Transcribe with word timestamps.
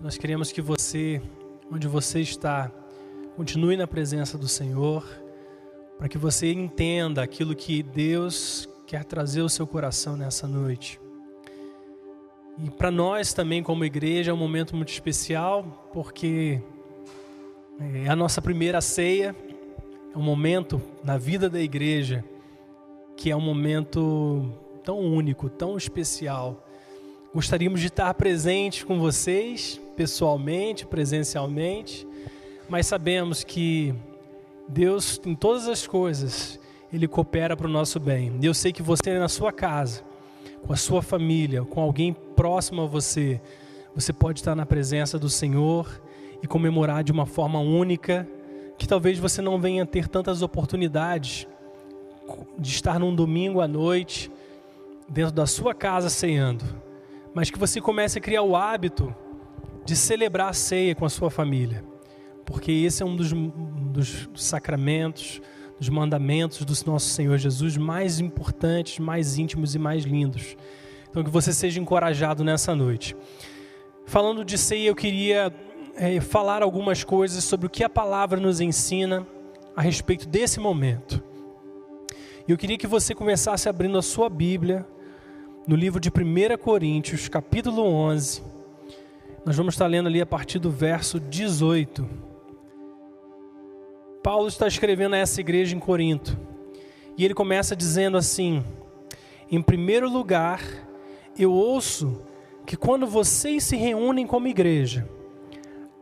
Nós 0.00 0.16
queremos 0.16 0.52
que 0.52 0.62
você, 0.62 1.20
onde 1.72 1.88
você 1.88 2.20
está, 2.20 2.70
continue 3.36 3.76
na 3.76 3.86
presença 3.86 4.38
do 4.38 4.46
Senhor, 4.46 5.04
para 5.98 6.08
que 6.08 6.16
você 6.16 6.52
entenda 6.52 7.20
aquilo 7.20 7.52
que 7.52 7.82
Deus 7.82 8.68
quer 8.86 9.04
trazer 9.04 9.40
ao 9.40 9.48
seu 9.48 9.66
coração 9.66 10.16
nessa 10.16 10.46
noite. 10.46 11.00
E 12.62 12.70
para 12.70 12.92
nós 12.92 13.32
também, 13.32 13.60
como 13.60 13.84
igreja, 13.84 14.30
é 14.30 14.34
um 14.34 14.36
momento 14.36 14.76
muito 14.76 14.90
especial, 14.90 15.90
porque 15.92 16.62
é 18.04 18.08
a 18.08 18.14
nossa 18.14 18.40
primeira 18.40 18.80
ceia, 18.80 19.34
é 20.14 20.16
um 20.16 20.22
momento 20.22 20.80
na 21.02 21.18
vida 21.18 21.50
da 21.50 21.60
igreja 21.60 22.24
que 23.16 23.32
é 23.32 23.36
um 23.36 23.40
momento 23.40 24.48
tão 24.84 25.00
único, 25.00 25.50
tão 25.50 25.76
especial. 25.76 26.67
Gostaríamos 27.34 27.80
de 27.80 27.88
estar 27.88 28.14
presente 28.14 28.86
com 28.86 28.98
vocês, 28.98 29.78
pessoalmente, 29.94 30.86
presencialmente, 30.86 32.06
mas 32.70 32.86
sabemos 32.86 33.44
que 33.44 33.94
Deus, 34.66 35.20
em 35.26 35.34
todas 35.34 35.68
as 35.68 35.86
coisas, 35.86 36.58
Ele 36.90 37.06
coopera 37.06 37.54
para 37.54 37.66
o 37.66 37.70
nosso 37.70 38.00
bem. 38.00 38.32
Eu 38.42 38.54
sei 38.54 38.72
que 38.72 38.82
você, 38.82 39.18
na 39.18 39.28
sua 39.28 39.52
casa, 39.52 40.02
com 40.66 40.72
a 40.72 40.76
sua 40.76 41.02
família, 41.02 41.62
com 41.64 41.82
alguém 41.82 42.16
próximo 42.34 42.82
a 42.82 42.86
você, 42.86 43.38
você 43.94 44.10
pode 44.10 44.40
estar 44.40 44.54
na 44.54 44.64
presença 44.64 45.18
do 45.18 45.28
Senhor 45.28 46.00
e 46.42 46.46
comemorar 46.46 47.04
de 47.04 47.12
uma 47.12 47.26
forma 47.26 47.60
única, 47.60 48.26
que 48.78 48.88
talvez 48.88 49.18
você 49.18 49.42
não 49.42 49.60
venha 49.60 49.84
ter 49.84 50.08
tantas 50.08 50.40
oportunidades 50.40 51.46
de 52.58 52.70
estar 52.70 52.98
num 52.98 53.14
domingo 53.14 53.60
à 53.60 53.68
noite, 53.68 54.30
dentro 55.06 55.32
da 55.32 55.46
sua 55.46 55.74
casa 55.74 56.08
ceando, 56.08 56.64
mas 57.38 57.50
que 57.52 57.58
você 57.58 57.80
comece 57.80 58.18
a 58.18 58.20
criar 58.20 58.42
o 58.42 58.56
hábito 58.56 59.14
de 59.84 59.94
celebrar 59.94 60.48
a 60.48 60.52
ceia 60.52 60.92
com 60.92 61.04
a 61.04 61.08
sua 61.08 61.30
família, 61.30 61.84
porque 62.44 62.72
esse 62.72 63.00
é 63.00 63.06
um 63.06 63.14
dos, 63.14 63.32
dos 63.32 64.28
sacramentos, 64.34 65.40
dos 65.78 65.88
mandamentos 65.88 66.64
do 66.64 66.90
nosso 66.90 67.10
Senhor 67.10 67.38
Jesus 67.38 67.76
mais 67.76 68.18
importantes, 68.18 68.98
mais 68.98 69.38
íntimos 69.38 69.76
e 69.76 69.78
mais 69.78 70.02
lindos. 70.02 70.56
Então, 71.08 71.22
que 71.22 71.30
você 71.30 71.52
seja 71.52 71.78
encorajado 71.78 72.42
nessa 72.42 72.74
noite. 72.74 73.14
Falando 74.04 74.44
de 74.44 74.58
ceia, 74.58 74.88
eu 74.88 74.96
queria 74.96 75.54
é, 75.94 76.20
falar 76.20 76.60
algumas 76.60 77.04
coisas 77.04 77.44
sobre 77.44 77.68
o 77.68 77.70
que 77.70 77.84
a 77.84 77.88
palavra 77.88 78.40
nos 78.40 78.60
ensina 78.60 79.24
a 79.76 79.80
respeito 79.80 80.28
desse 80.28 80.58
momento. 80.58 81.22
E 82.48 82.50
eu 82.50 82.58
queria 82.58 82.76
que 82.76 82.88
você 82.88 83.14
começasse 83.14 83.68
abrindo 83.68 83.96
a 83.96 84.02
sua 84.02 84.28
Bíblia 84.28 84.84
no 85.66 85.76
livro 85.76 86.00
de 86.00 86.08
1 86.08 86.56
Coríntios, 86.58 87.28
capítulo 87.28 87.82
11 87.82 88.48
nós 89.48 89.56
vamos 89.56 89.72
estar 89.72 89.86
lendo 89.86 90.08
ali 90.08 90.20
a 90.20 90.26
partir 90.26 90.58
do 90.58 90.70
verso 90.70 91.18
18. 91.18 92.06
Paulo 94.22 94.46
está 94.46 94.66
escrevendo 94.66 95.14
a 95.14 95.16
essa 95.16 95.40
igreja 95.40 95.74
em 95.74 95.78
Corinto. 95.78 96.38
E 97.16 97.24
ele 97.24 97.32
começa 97.32 97.74
dizendo 97.74 98.18
assim: 98.18 98.62
Em 99.50 99.62
primeiro 99.62 100.06
lugar, 100.06 100.60
eu 101.38 101.50
ouço 101.50 102.20
que 102.66 102.76
quando 102.76 103.06
vocês 103.06 103.64
se 103.64 103.74
reúnem 103.74 104.26
como 104.26 104.48
igreja, 104.48 105.08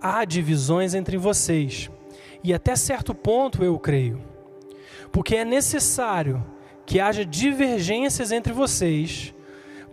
há 0.01 0.25
divisões 0.25 0.93
entre 0.93 1.17
vocês. 1.17 1.89
E 2.43 2.53
até 2.53 2.75
certo 2.75 3.15
ponto 3.15 3.63
eu 3.63 3.79
creio. 3.79 4.21
Porque 5.13 5.37
é 5.37 5.45
necessário 5.45 6.45
que 6.85 6.99
haja 6.99 7.25
divergências 7.25 8.33
entre 8.33 8.53
vocês 8.53 9.33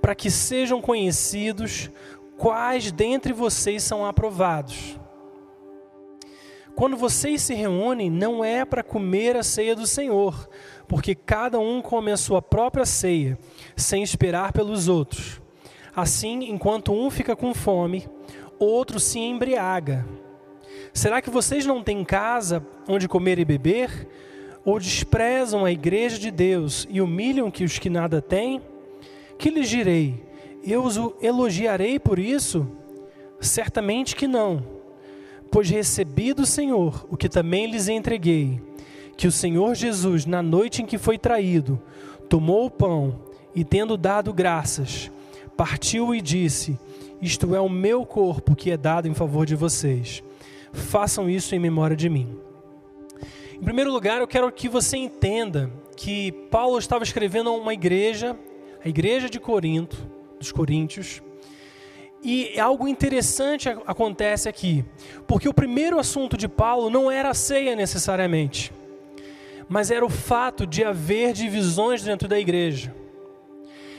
para 0.03 0.13
que 0.13 0.29
sejam 0.29 0.81
conhecidos 0.81 1.89
quais 2.37 2.91
dentre 2.91 3.31
vocês 3.31 3.81
são 3.83 4.05
aprovados. 4.05 4.99
Quando 6.75 6.97
vocês 6.97 7.41
se 7.41 7.53
reúnem, 7.53 8.09
não 8.09 8.43
é 8.43 8.65
para 8.65 8.83
comer 8.83 9.37
a 9.37 9.43
ceia 9.43 9.73
do 9.73 9.87
Senhor, 9.87 10.49
porque 10.89 11.15
cada 11.15 11.57
um 11.57 11.81
come 11.81 12.11
a 12.11 12.17
sua 12.17 12.41
própria 12.41 12.85
ceia, 12.85 13.39
sem 13.77 14.03
esperar 14.03 14.51
pelos 14.51 14.89
outros. 14.89 15.41
Assim, 15.95 16.49
enquanto 16.49 16.91
um 16.91 17.09
fica 17.09 17.33
com 17.33 17.53
fome, 17.53 18.05
outro 18.59 18.99
se 18.99 19.19
embriaga. 19.19 20.05
Será 20.91 21.21
que 21.21 21.29
vocês 21.29 21.65
não 21.65 21.81
têm 21.81 22.03
casa 22.03 22.61
onde 22.89 23.07
comer 23.07 23.39
e 23.39 23.45
beber? 23.45 24.05
Ou 24.65 24.77
desprezam 24.79 25.63
a 25.63 25.71
igreja 25.71 26.19
de 26.19 26.29
Deus 26.29 26.85
e 26.89 26.99
humilham 26.99 27.49
que 27.49 27.63
os 27.63 27.79
que 27.79 27.89
nada 27.89 28.21
têm? 28.21 28.61
Que 29.43 29.49
lhes 29.49 29.67
direi? 29.67 30.23
eu 30.63 30.85
os 30.85 30.97
elogiarei 31.21 31.99
por 31.99 32.17
isso? 32.17 32.65
Certamente 33.41 34.15
que 34.15 34.25
não, 34.25 34.63
pois 35.51 35.69
recebi 35.69 36.33
do 36.33 36.45
Senhor 36.45 37.05
o 37.09 37.17
que 37.17 37.27
também 37.27 37.69
lhes 37.69 37.89
entreguei, 37.89 38.61
que 39.17 39.27
o 39.27 39.31
Senhor 39.33 39.75
Jesus, 39.75 40.25
na 40.25 40.41
noite 40.41 40.81
em 40.81 40.85
que 40.85 40.97
foi 40.97 41.17
traído, 41.17 41.77
tomou 42.29 42.67
o 42.67 42.71
pão 42.71 43.19
e, 43.53 43.65
tendo 43.65 43.97
dado 43.97 44.31
graças, 44.31 45.11
partiu 45.57 46.15
e 46.15 46.21
disse: 46.21 46.79
Isto 47.21 47.53
é 47.53 47.59
o 47.59 47.67
meu 47.67 48.05
corpo 48.05 48.55
que 48.55 48.71
é 48.71 48.77
dado 48.77 49.09
em 49.09 49.13
favor 49.13 49.45
de 49.45 49.57
vocês. 49.57 50.23
Façam 50.71 51.29
isso 51.29 51.53
em 51.53 51.59
memória 51.59 51.97
de 51.97 52.07
mim. 52.07 52.33
Em 53.55 53.61
primeiro 53.65 53.91
lugar, 53.91 54.21
eu 54.21 54.27
quero 54.27 54.49
que 54.53 54.69
você 54.69 54.95
entenda 54.95 55.69
que 55.97 56.31
Paulo 56.49 56.77
estava 56.77 57.03
escrevendo 57.03 57.49
a 57.49 57.53
uma 57.53 57.73
igreja, 57.73 58.39
a 58.83 58.89
igreja 58.89 59.29
de 59.29 59.39
Corinto, 59.39 59.97
dos 60.37 60.51
Coríntios. 60.51 61.21
E 62.21 62.59
algo 62.59 62.87
interessante 62.87 63.69
acontece 63.69 64.47
aqui, 64.47 64.83
porque 65.27 65.47
o 65.47 65.53
primeiro 65.53 65.99
assunto 65.99 66.37
de 66.37 66.47
Paulo 66.47 66.89
não 66.89 67.11
era 67.11 67.29
a 67.29 67.33
ceia 67.33 67.75
necessariamente, 67.75 68.71
mas 69.67 69.91
era 69.91 70.05
o 70.05 70.09
fato 70.09 70.65
de 70.65 70.83
haver 70.83 71.33
divisões 71.33 72.01
dentro 72.01 72.27
da 72.27 72.39
igreja. 72.39 72.95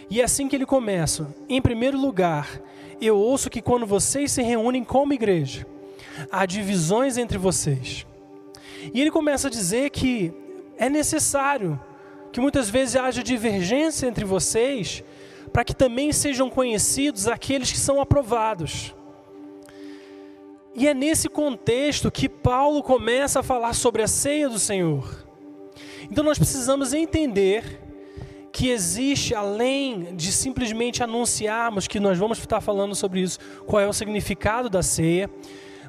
E 0.09 0.21
é 0.21 0.25
assim 0.25 0.49
que 0.49 0.57
ele 0.57 0.67
começa. 0.67 1.35
Em 1.49 1.61
primeiro 1.61 1.99
lugar, 1.99 2.61
eu 3.01 3.17
ouço 3.17 3.51
que 3.51 3.61
quando 3.63 3.87
vocês 3.87 4.33
se 4.33 4.43
reúnem 4.43 4.85
como 4.85 5.13
igreja, 5.13 5.67
há 6.31 6.47
divisões 6.47 7.17
entre 7.19 7.37
vocês. 7.37 8.07
E 8.93 9.01
ele 9.01 9.11
começa 9.11 9.49
a 9.49 9.51
dizer 9.51 9.91
que 9.91 10.33
é 10.77 10.89
necessário 10.89 11.81
que 12.35 12.41
muitas 12.41 12.69
vezes 12.69 12.97
haja 12.97 13.23
divergência 13.23 14.09
entre 14.09 14.25
vocês 14.25 15.05
para 15.53 15.65
que 15.65 15.73
também 15.73 16.13
sejam 16.13 16.51
conhecidos 16.51 17.29
aqueles 17.29 17.71
que 17.71 17.79
são 17.79 18.01
aprovados. 18.01 18.93
E 20.75 20.89
é 20.89 20.93
nesse 20.93 21.29
contexto 21.29 22.11
que 22.11 22.29
Paulo 22.29 22.83
começa 22.83 23.39
a 23.39 23.43
falar 23.45 23.73
sobre 23.73 24.03
a 24.03 24.09
ceia 24.09 24.49
do 24.49 24.59
Senhor. 24.59 25.25
Então 26.11 26.25
nós 26.25 26.37
precisamos 26.37 26.93
entender 26.93 27.81
que 28.51 28.69
existe, 28.69 29.33
além 29.33 30.17
de 30.17 30.33
simplesmente 30.33 31.05
anunciarmos 31.05 31.87
que 31.87 32.01
nós 32.01 32.19
vamos 32.19 32.39
estar 32.39 32.61
falando 32.61 32.97
sobre 32.97 33.21
isso, 33.21 33.39
qual 33.65 33.81
é 33.81 33.87
o 33.87 33.93
significado 33.93 34.69
da 34.69 34.83
ceia, 34.83 35.31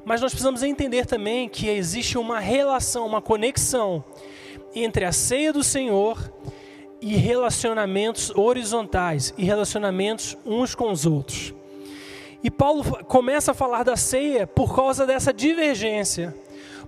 mas 0.06 0.22
nós 0.22 0.31
precisamos 0.31 0.62
entender 0.62 1.07
também 1.07 1.50
que 1.50 1.67
existe 1.67 2.19
uma 2.19 2.39
relação, 2.39 3.07
uma 3.07 3.19
conexão 3.19 4.03
entre 4.75 5.06
a 5.06 5.12
ceia 5.12 5.53
do 5.53 5.63
Senhor 5.63 6.31
e 7.02 7.16
relacionamentos 7.16 8.31
horizontais 8.36 9.34
e 9.38 9.46
relacionamentos 9.46 10.38
uns 10.46 10.75
com 10.75 10.91
os 10.91 11.06
outros. 11.06 11.53
E 12.44 12.52
Paulo 12.52 12.84
começa 13.06 13.52
a 13.52 13.56
falar 13.56 13.84
da 13.84 13.96
ceia 13.96 14.46
por 14.46 14.75
causa 14.75 15.06
dessa 15.06 15.34
divergência, 15.34 16.36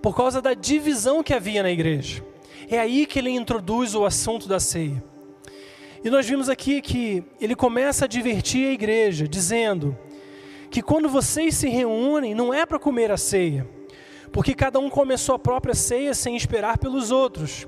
por 0.01 0.15
causa 0.15 0.41
da 0.41 0.53
divisão 0.53 1.23
que 1.23 1.33
havia 1.33 1.63
na 1.63 1.71
igreja. 1.71 2.23
É 2.69 2.77
aí 2.77 3.05
que 3.05 3.17
ele 3.19 3.31
introduz 3.31 3.95
o 3.95 4.05
assunto 4.05 4.47
da 4.47 4.59
ceia. 4.59 5.03
E 6.03 6.09
nós 6.09 6.27
vimos 6.27 6.47
aqui 6.47 6.81
que 6.81 7.23
ele 7.41 7.55
começa 7.55 8.05
a 8.05 8.07
divertir 8.07 8.67
a 8.67 8.73
igreja, 8.73 9.27
dizendo 9.27 9.97
que 10.69 10.81
quando 10.81 11.09
vocês 11.09 11.55
se 11.55 11.69
reúnem, 11.69 12.35
não 12.35 12.53
é 12.53 12.65
para 12.65 12.77
comer 12.77 13.11
a 13.11 13.17
ceia, 13.17 13.67
porque 14.31 14.53
cada 14.53 14.79
um 14.79 14.89
come 14.89 15.13
a 15.13 15.39
própria 15.39 15.73
ceia 15.73 16.13
sem 16.13 16.35
esperar 16.35 16.77
pelos 16.77 17.09
outros. 17.09 17.65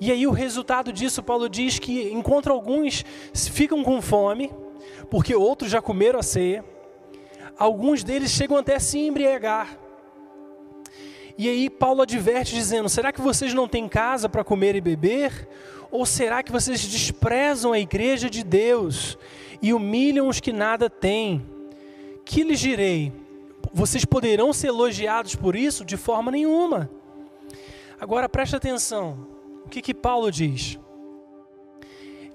E 0.00 0.12
aí 0.12 0.26
o 0.26 0.30
resultado 0.30 0.92
disso, 0.92 1.22
Paulo 1.22 1.48
diz 1.48 1.78
que 1.78 2.10
enquanto 2.12 2.50
alguns 2.50 3.04
ficam 3.34 3.82
com 3.82 4.02
fome, 4.02 4.52
porque 5.10 5.34
outros 5.34 5.70
já 5.70 5.80
comeram 5.80 6.18
a 6.18 6.22
ceia, 6.22 6.64
alguns 7.58 8.04
deles 8.04 8.30
chegam 8.30 8.56
até 8.56 8.76
a 8.76 8.80
se 8.80 8.98
embriagar. 8.98 9.78
E 11.38 11.48
aí 11.48 11.68
Paulo 11.68 12.02
adverte 12.02 12.54
dizendo: 12.54 12.88
será 12.88 13.12
que 13.12 13.20
vocês 13.20 13.52
não 13.52 13.68
têm 13.68 13.88
casa 13.88 14.28
para 14.28 14.44
comer 14.44 14.74
e 14.74 14.80
beber? 14.80 15.48
Ou 15.90 16.04
será 16.04 16.42
que 16.42 16.52
vocês 16.52 16.80
desprezam 16.80 17.72
a 17.72 17.78
igreja 17.78 18.28
de 18.28 18.42
Deus 18.42 19.16
e 19.62 19.72
humilham 19.72 20.28
os 20.28 20.40
que 20.40 20.52
nada 20.52 20.90
têm? 20.90 21.44
Que 22.24 22.42
lhes 22.42 22.58
direi? 22.58 23.12
Vocês 23.72 24.04
poderão 24.04 24.52
ser 24.52 24.68
elogiados 24.68 25.34
por 25.36 25.54
isso? 25.54 25.84
De 25.84 25.96
forma 25.96 26.30
nenhuma. 26.30 26.90
Agora 28.00 28.28
preste 28.28 28.56
atenção. 28.56 29.35
O 29.66 29.68
que, 29.68 29.82
que 29.82 29.92
Paulo 29.92 30.30
diz? 30.30 30.78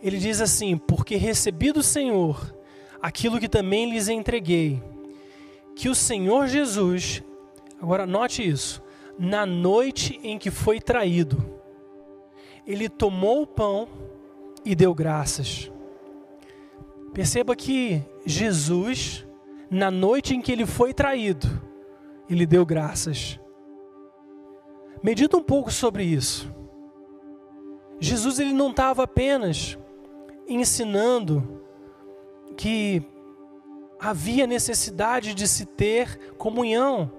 Ele 0.04 0.18
diz 0.18 0.42
assim: 0.42 0.78
Porque 0.78 1.16
recebi 1.16 1.72
do 1.72 1.81
Senhor 1.81 2.54
aquilo 3.01 3.39
que 3.39 3.48
também 3.48 3.89
lhes 3.89 4.10
entreguei, 4.10 4.83
que 5.75 5.89
o 5.89 5.95
Senhor 5.95 6.48
Jesus, 6.48 7.24
agora 7.81 8.06
note 8.06 8.48
isso, 8.48 8.83
na 9.18 9.45
noite 9.45 10.19
em 10.24 10.38
que 10.38 10.51
foi 10.51 10.80
traído, 10.80 11.60
ele 12.68 12.89
tomou 12.89 13.44
o 13.44 13.48
pão 13.48 13.88
e 14.66 14.75
deu 14.75 14.94
graças. 14.94 15.72
Perceba 17.13 17.56
que 17.56 18.04
Jesus, 18.25 19.25
na 19.69 19.89
noite 19.89 20.36
em 20.36 20.42
que 20.42 20.51
ele 20.51 20.66
foi 20.66 20.94
traído, 20.94 21.48
ele 22.30 22.45
deu 22.45 22.66
graças. 22.66 23.39
Medita 25.01 25.38
um 25.38 25.44
pouco 25.44 25.72
sobre 25.72 26.04
isso. 26.04 26.61
Jesus 28.03 28.39
ele 28.39 28.51
não 28.51 28.71
estava 28.71 29.03
apenas 29.03 29.77
ensinando 30.48 31.62
que 32.57 33.03
havia 34.00 34.48
necessidade 34.48 35.36
de 35.36 35.48
se 35.48 35.68
ter 35.68 36.33
comunhão, 36.36 37.12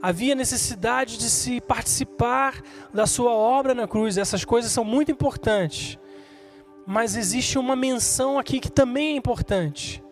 havia 0.00 0.34
necessidade 0.34 1.18
de 1.18 1.28
se 1.28 1.60
participar 1.60 2.62
da 2.92 3.06
sua 3.06 3.32
obra 3.32 3.74
na 3.74 3.86
cruz. 3.86 4.16
Essas 4.16 4.46
coisas 4.46 4.72
são 4.72 4.82
muito 4.82 5.12
importantes. 5.12 5.98
Mas 6.86 7.16
existe 7.16 7.58
uma 7.58 7.76
menção 7.76 8.38
aqui 8.38 8.60
que 8.60 8.72
também 8.72 9.12
é 9.12 9.16
importante, 9.16 10.02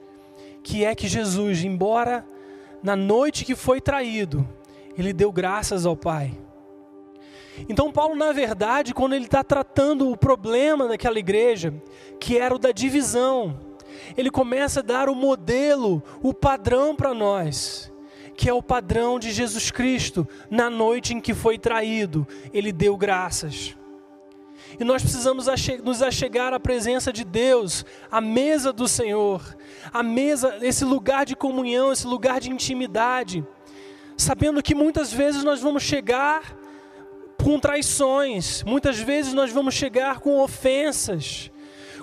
que 0.62 0.84
é 0.84 0.94
que 0.94 1.08
Jesus, 1.08 1.64
embora 1.64 2.24
na 2.82 2.94
noite 2.94 3.46
que 3.46 3.54
foi 3.54 3.80
traído, 3.80 4.46
ele 4.96 5.14
deu 5.14 5.32
graças 5.32 5.86
ao 5.86 5.96
Pai. 5.96 6.38
Então, 7.68 7.92
Paulo, 7.92 8.14
na 8.14 8.32
verdade, 8.32 8.94
quando 8.94 9.14
ele 9.14 9.24
está 9.24 9.44
tratando 9.44 10.10
o 10.10 10.16
problema 10.16 10.88
daquela 10.88 11.18
igreja, 11.18 11.72
que 12.18 12.38
era 12.38 12.54
o 12.54 12.58
da 12.58 12.72
divisão, 12.72 13.58
ele 14.16 14.30
começa 14.30 14.80
a 14.80 14.82
dar 14.82 15.08
o 15.08 15.14
modelo, 15.14 16.02
o 16.22 16.34
padrão 16.34 16.94
para 16.94 17.14
nós, 17.14 17.92
que 18.36 18.48
é 18.48 18.52
o 18.52 18.62
padrão 18.62 19.18
de 19.18 19.30
Jesus 19.30 19.70
Cristo, 19.70 20.26
na 20.50 20.68
noite 20.68 21.14
em 21.14 21.20
que 21.20 21.34
foi 21.34 21.58
traído, 21.58 22.26
ele 22.52 22.72
deu 22.72 22.96
graças. 22.96 23.76
E 24.78 24.84
nós 24.84 25.02
precisamos 25.02 25.46
nos 25.84 26.02
achegar 26.02 26.54
à 26.54 26.58
presença 26.58 27.12
de 27.12 27.24
Deus, 27.24 27.84
à 28.10 28.20
mesa 28.20 28.72
do 28.72 28.88
Senhor, 28.88 29.56
à 29.92 30.02
mesa, 30.02 30.58
esse 30.62 30.84
lugar 30.84 31.26
de 31.26 31.36
comunhão, 31.36 31.92
esse 31.92 32.06
lugar 32.06 32.40
de 32.40 32.50
intimidade, 32.50 33.44
sabendo 34.16 34.62
que 34.62 34.74
muitas 34.74 35.12
vezes 35.12 35.44
nós 35.44 35.60
vamos 35.60 35.82
chegar 35.82 36.56
com 37.42 37.58
traições, 37.58 38.62
muitas 38.62 38.98
vezes 38.98 39.34
nós 39.34 39.50
vamos 39.50 39.74
chegar 39.74 40.20
com 40.20 40.40
ofensas, 40.40 41.50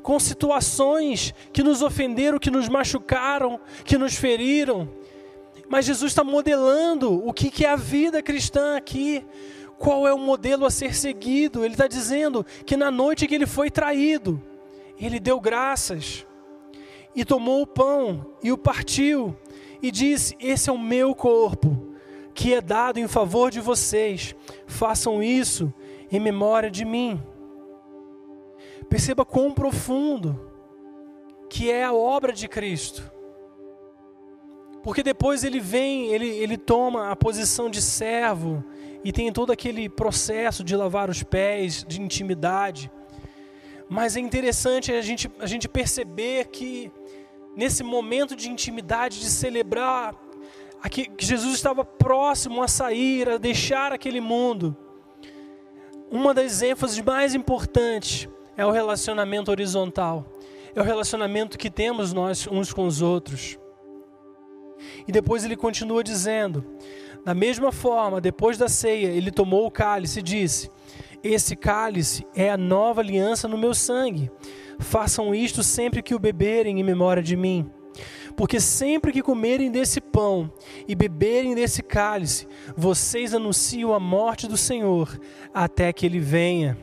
com 0.03 0.19
situações 0.19 1.33
que 1.53 1.63
nos 1.63 1.81
ofenderam, 1.81 2.37
que 2.37 2.51
nos 2.51 2.67
machucaram, 2.67 3.59
que 3.85 3.97
nos 3.97 4.15
feriram. 4.15 4.89
Mas 5.69 5.85
Jesus 5.85 6.11
está 6.11 6.23
modelando 6.23 7.25
o 7.25 7.31
que 7.31 7.65
é 7.65 7.69
a 7.69 7.75
vida 7.75 8.21
cristã 8.21 8.75
aqui, 8.75 9.25
qual 9.77 10.07
é 10.07 10.13
o 10.13 10.17
modelo 10.17 10.65
a 10.65 10.69
ser 10.69 10.93
seguido. 10.93 11.63
Ele 11.63 11.73
está 11.73 11.87
dizendo 11.87 12.45
que 12.65 12.75
na 12.75 12.91
noite 12.91 13.25
que 13.25 13.35
ele 13.35 13.47
foi 13.47 13.71
traído, 13.71 14.41
ele 14.99 15.19
deu 15.19 15.39
graças 15.39 16.25
e 17.15 17.23
tomou 17.23 17.61
o 17.61 17.67
pão 17.67 18.33
e 18.43 18.51
o 18.51 18.57
partiu 18.57 19.35
e 19.81 19.89
disse: 19.89 20.35
Esse 20.39 20.69
é 20.69 20.73
o 20.73 20.77
meu 20.77 21.15
corpo 21.15 21.88
que 22.39 22.53
é 22.53 22.61
dado 22.61 23.01
em 23.01 23.07
favor 23.07 23.51
de 23.51 23.59
vocês. 23.59 24.33
Façam 24.65 25.21
isso 25.21 25.73
em 26.09 26.21
memória 26.21 26.71
de 26.71 26.85
mim. 26.85 27.21
Perceba 28.87 29.25
quão 29.25 29.51
profundo 29.51 30.39
que 31.49 31.69
é 31.69 31.83
a 31.83 31.91
obra 31.91 32.31
de 32.31 32.47
Cristo. 32.47 33.11
Porque 34.81 35.03
depois 35.03 35.43
ele 35.43 35.59
vem, 35.59 36.13
ele, 36.13 36.29
ele 36.29 36.55
toma 36.55 37.11
a 37.11 37.15
posição 37.15 37.69
de 37.69 37.81
servo 37.81 38.63
e 39.03 39.11
tem 39.11 39.29
todo 39.33 39.51
aquele 39.51 39.89
processo 39.89 40.63
de 40.63 40.77
lavar 40.77 41.09
os 41.09 41.21
pés, 41.21 41.83
de 41.85 42.01
intimidade. 42.01 42.89
Mas 43.89 44.15
é 44.15 44.21
interessante 44.21 44.93
a 44.93 45.01
gente, 45.01 45.29
a 45.39 45.45
gente 45.45 45.67
perceber 45.67 46.47
que 46.47 46.89
nesse 47.53 47.83
momento 47.83 48.33
de 48.33 48.49
intimidade, 48.49 49.19
de 49.19 49.29
celebrar 49.29 50.15
que 50.87 51.09
Jesus 51.19 51.55
estava 51.55 51.83
próximo 51.83 52.61
a 52.61 52.67
sair, 52.67 53.27
a 53.27 53.37
deixar 53.37 53.91
aquele 53.91 54.21
mundo. 54.21 54.77
Uma 56.11 56.33
das 56.33 56.61
ênfases 56.61 57.01
mais 57.01 57.35
importantes 57.35 58.29
é 58.55 58.65
o 58.65 58.71
relacionamento 58.71 59.51
horizontal. 59.51 60.25
É 60.75 60.79
o 60.79 60.83
relacionamento 60.83 61.57
que 61.57 61.69
temos 61.69 62.13
nós 62.13 62.47
uns 62.47 62.71
com 62.71 62.85
os 62.85 63.01
outros. 63.01 63.57
E 65.07 65.11
depois 65.11 65.43
ele 65.43 65.55
continua 65.55 66.03
dizendo: 66.03 66.63
da 67.25 67.33
mesma 67.33 67.71
forma, 67.71 68.21
depois 68.21 68.57
da 68.57 68.69
ceia, 68.69 69.07
ele 69.07 69.31
tomou 69.31 69.65
o 69.65 69.71
cálice 69.71 70.19
e 70.19 70.23
disse: 70.23 70.69
Esse 71.23 71.55
cálice 71.55 72.25
é 72.33 72.49
a 72.49 72.57
nova 72.57 73.01
aliança 73.01 73.47
no 73.47 73.57
meu 73.57 73.73
sangue. 73.73 74.31
Façam 74.79 75.35
isto 75.35 75.61
sempre 75.61 76.01
que 76.01 76.15
o 76.15 76.19
beberem 76.19 76.79
em 76.79 76.83
memória 76.83 77.21
de 77.21 77.35
mim. 77.35 77.69
Porque 78.39 78.57
sempre 78.57 79.11
que 79.11 79.21
comerem 79.21 79.69
desse 79.69 79.99
pão 79.99 80.49
e 80.87 80.95
beberem 80.95 81.53
desse 81.53 81.83
cálice, 81.83 82.47
vocês 82.73 83.33
anunciam 83.33 83.93
a 83.93 83.99
morte 83.99 84.47
do 84.47 84.55
Senhor 84.55 85.19
até 85.53 85.91
que 85.91 86.05
ele 86.05 86.19
venha. 86.19 86.77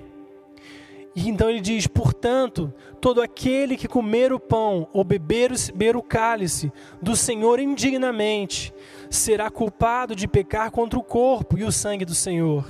E 1.14 1.30
então 1.30 1.48
ele 1.48 1.62
diz: 1.62 1.86
portanto, 1.86 2.70
todo 3.00 3.22
aquele 3.22 3.74
que 3.78 3.88
comer 3.88 4.34
o 4.34 4.38
pão 4.38 4.86
ou 4.92 5.02
beber 5.02 5.50
o, 5.96 6.02
cálice 6.02 6.70
do 7.00 7.16
Senhor 7.16 7.58
indignamente 7.58 8.70
será 9.08 9.50
culpado 9.50 10.14
de 10.14 10.28
pecar 10.28 10.70
contra 10.70 10.98
o 10.98 11.02
corpo 11.02 11.56
e 11.56 11.64
o 11.64 11.72
sangue 11.72 12.04
do 12.04 12.14
Senhor. 12.14 12.66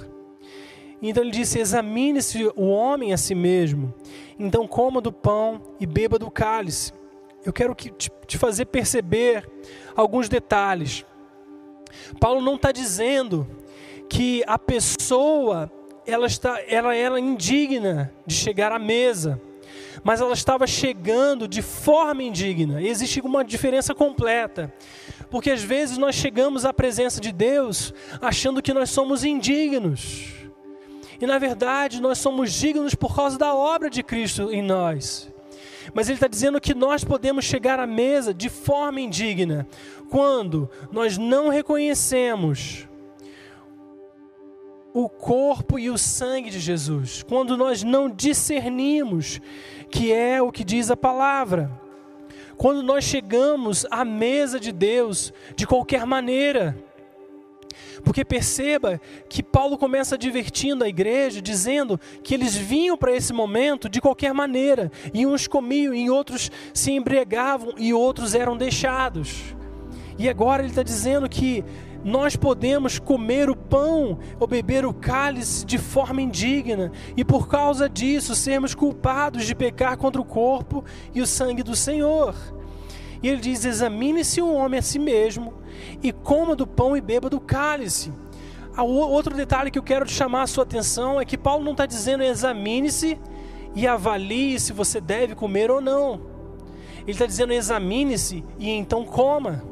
Então 1.03 1.25
ele 1.25 1.33
disse: 1.33 1.59
examine-se 1.59 2.53
o 2.55 2.69
homem 2.69 3.13
a 3.13 3.17
si 3.17 3.35
mesmo. 3.35 3.93
Então 4.39 4.65
coma 4.65 5.01
do 5.01 5.11
pão 5.11 5.61
e 5.81 5.87
beba 5.87 6.21
do 6.21 6.31
cálice 6.31 6.93
eu 7.47 7.53
quero 7.53 7.75
te 7.75 8.37
fazer 8.37 8.67
perceber 8.67 9.49
alguns 9.95 10.29
detalhes. 10.29 11.07
Paulo 12.19 12.41
não 12.41 12.57
está 12.57 12.73
dizendo 12.73 13.47
que 14.09 14.43
a 14.49 14.59
pessoa 14.59 15.71
ela 16.05 16.27
está, 16.27 16.61
ela 16.67 16.95
era 16.95 17.19
indigna 17.21 18.13
de 18.27 18.35
chegar 18.35 18.73
à 18.73 18.79
mesa, 18.79 19.41
mas 20.03 20.21
ela 20.21 20.35
estava 20.35 20.67
chegando 20.67 21.47
de 21.47 21.63
forma 21.63 22.23
indigna. 22.23 22.83
Existe 22.83 23.21
uma 23.21 23.45
diferença 23.45 23.95
completa, 23.95 24.73
porque 25.31 25.51
às 25.51 25.63
vezes 25.63 25.99
nós 25.99 26.17
chegamos 26.17 26.65
à 26.65 26.73
presença 26.73 27.21
de 27.21 27.31
Deus 27.31 27.95
achando 28.21 28.61
que 28.61 28.73
nós 28.73 28.91
somos 28.91 29.23
indignos. 29.25 30.33
E 31.21 31.27
na 31.27 31.39
verdade 31.39 32.03
nós 32.03 32.19
somos 32.19 32.53
dignos 32.53 32.95
por 32.95 33.15
causa 33.15 33.39
da 33.39 33.55
obra 33.55 33.89
de 33.89 34.03
Cristo 34.03 34.53
em 34.53 34.63
nós. 34.63 35.33
Mas 35.97 36.11
ele 36.11 36.17
está 36.17 36.29
dizendo 36.29 36.61
que 36.61 36.75
nós 36.75 37.03
podemos 37.03 37.47
chegar 37.47 37.81
à 37.81 37.87
mesa 37.87 38.35
de 38.35 38.51
forma 38.51 39.01
indigna 39.01 39.67
quando 40.11 40.69
nós 40.93 41.17
não 41.17 41.49
reconhecemos 41.49 42.87
o 44.93 45.09
corpo 45.09 45.79
e 45.79 45.89
o 45.89 45.97
sangue 45.97 46.51
de 46.51 46.61
Jesus, 46.61 47.23
quando 47.23 47.57
nós 47.57 47.83
não 47.83 48.11
discernimos 48.11 49.41
que 49.91 50.13
é 50.13 50.43
o 50.43 50.53
que 50.53 50.65
diz 50.65 50.91
a 50.91 50.97
palavra, 50.99 51.71
quando 52.59 52.83
nós 52.83 53.03
chegamos 53.03 53.87
à 53.91 54.05
mesa 54.05 54.61
de 54.61 54.73
Deus 54.73 55.33
de 55.57 55.67
qualquer 55.67 56.05
maneira, 56.05 56.77
porque 58.07 58.25
perceba 58.25 59.01
que 59.29 59.43
Paulo 59.43 59.77
começa 59.77 60.15
advertindo 60.15 60.85
a 60.85 60.89
igreja, 60.89 61.43
dizendo 61.43 61.99
que 62.23 62.35
eles 62.35 62.55
vinham 62.55 62.97
para 62.97 63.13
esse 63.13 63.33
momento 63.33 63.89
de 63.89 64.01
qualquer 64.01 64.33
maneira, 64.33 64.93
e 65.13 65.27
uns 65.27 65.49
comiam, 65.49 65.93
e 65.93 66.09
outros 66.09 66.49
se 66.73 66.93
embriagavam, 66.93 67.75
e 67.77 67.93
outros 67.93 68.37
eram 68.37 68.57
deixados. 68.57 69.57
E 70.17 70.29
agora 70.29 70.63
ele 70.63 70.71
está 70.71 70.85
dizendo 70.85 71.29
que 71.29 71.65
nós 72.05 72.37
podemos 72.37 73.01
comer 73.01 73.51
o 73.51 73.57
pão 73.57 74.21
ou 74.39 74.47
beber 74.47 74.87
o 74.87 74.95
cálice 74.95 75.67
de 75.67 75.77
forma 75.77 76.23
indigna 76.23 76.93
e 77.17 77.25
por 77.25 77.49
causa 77.49 77.89
disso 77.89 78.37
sermos 78.37 78.73
culpados 78.73 79.45
de 79.45 79.53
pecar 79.53 79.97
contra 79.97 80.23
o 80.23 80.25
corpo 80.25 80.85
e 81.13 81.21
o 81.21 81.27
sangue 81.27 81.65
do 81.65 81.75
Senhor. 81.75 82.37
E 83.21 83.29
ele 83.29 83.41
diz: 83.41 83.65
examine-se 83.65 84.41
um 84.41 84.55
homem 84.55 84.79
a 84.79 84.83
si 84.83 85.01
mesmo 85.01 85.66
e 86.03 86.13
coma 86.13 86.55
do 86.55 86.67
pão 86.67 86.97
e 86.97 87.01
beba 87.01 87.29
do 87.29 87.41
cálice. 87.41 88.13
Ah, 88.77 88.83
outro 88.83 89.35
detalhe 89.35 89.71
que 89.71 89.79
eu 89.79 89.83
quero 89.83 90.07
chamar 90.09 90.43
a 90.43 90.47
sua 90.47 90.65
atenção 90.65 91.21
é 91.21 91.25
que 91.25 91.39
Paulo 91.39 91.65
não 91.65 91.73
está 91.73 91.87
dizendo 91.87 92.23
examine-se 92.23 93.19
e 93.75 93.87
avalie 93.87 94.61
se 94.61 94.73
você 94.73 95.01
deve 95.01 95.35
comer 95.35 95.71
ou 95.71 95.81
não. 95.81 96.21
Ele 97.03 97.13
está 97.13 97.25
dizendo 97.25 97.53
examine-se 97.53 98.45
e 98.59 98.71
então 98.71 99.05
coma. 99.05 99.65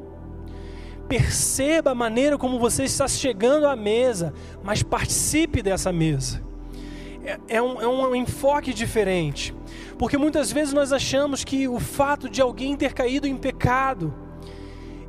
Perceba 1.06 1.90
a 1.90 1.94
maneira 1.94 2.38
como 2.38 2.58
você 2.58 2.84
está 2.84 3.06
chegando 3.06 3.66
à 3.66 3.76
mesa, 3.76 4.32
mas 4.62 4.82
participe 4.82 5.60
dessa 5.60 5.92
mesa. 5.92 6.42
É, 7.24 7.56
é, 7.56 7.62
um, 7.62 7.80
é 7.80 7.86
um 7.86 8.14
enfoque 8.14 8.72
diferente. 8.72 9.54
Porque 9.98 10.16
muitas 10.16 10.50
vezes 10.50 10.72
nós 10.72 10.92
achamos 10.92 11.44
que 11.44 11.68
o 11.68 11.78
fato 11.78 12.28
de 12.28 12.40
alguém 12.40 12.74
ter 12.74 12.94
caído 12.94 13.26
em 13.26 13.36
pecado 13.36 14.14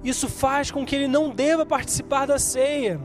isso 0.09 0.29
faz 0.29 0.71
com 0.71 0.85
que 0.85 0.95
ele 0.95 1.07
não 1.07 1.29
deva 1.29 1.65
participar 1.65 2.25
da 2.25 2.39
ceia. 2.39 2.99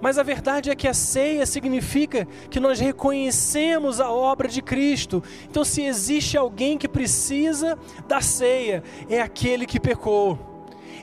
Mas 0.00 0.18
a 0.18 0.22
verdade 0.22 0.70
é 0.70 0.76
que 0.76 0.86
a 0.86 0.94
ceia 0.94 1.46
significa 1.46 2.26
que 2.50 2.60
nós 2.60 2.78
reconhecemos 2.78 4.00
a 4.00 4.10
obra 4.10 4.48
de 4.48 4.60
Cristo. 4.60 5.22
Então, 5.48 5.64
se 5.64 5.82
existe 5.82 6.36
alguém 6.36 6.76
que 6.76 6.88
precisa 6.88 7.78
da 8.06 8.20
ceia, 8.20 8.82
é 9.08 9.20
aquele 9.20 9.66
que 9.66 9.80
pecou. 9.80 10.38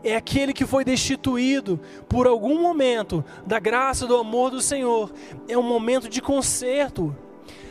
É 0.03 0.15
aquele 0.15 0.51
que 0.51 0.65
foi 0.65 0.83
destituído 0.83 1.79
por 2.09 2.27
algum 2.27 2.61
momento 2.61 3.23
da 3.47 3.57
graça 3.57 4.05
do 4.05 4.17
amor 4.17 4.51
do 4.51 4.61
Senhor. 4.61 5.11
É 5.47 5.57
um 5.57 5.63
momento 5.63 6.09
de 6.09 6.21
conserto. 6.21 7.15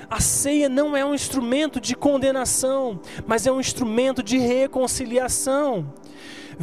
A 0.08 0.20
ceia 0.20 0.68
não 0.68 0.96
é 0.96 1.04
um 1.04 1.14
instrumento 1.14 1.80
de 1.80 1.94
condenação, 1.94 3.00
mas 3.26 3.46
é 3.46 3.52
um 3.52 3.60
instrumento 3.60 4.22
de 4.22 4.38
reconciliação. 4.38 5.86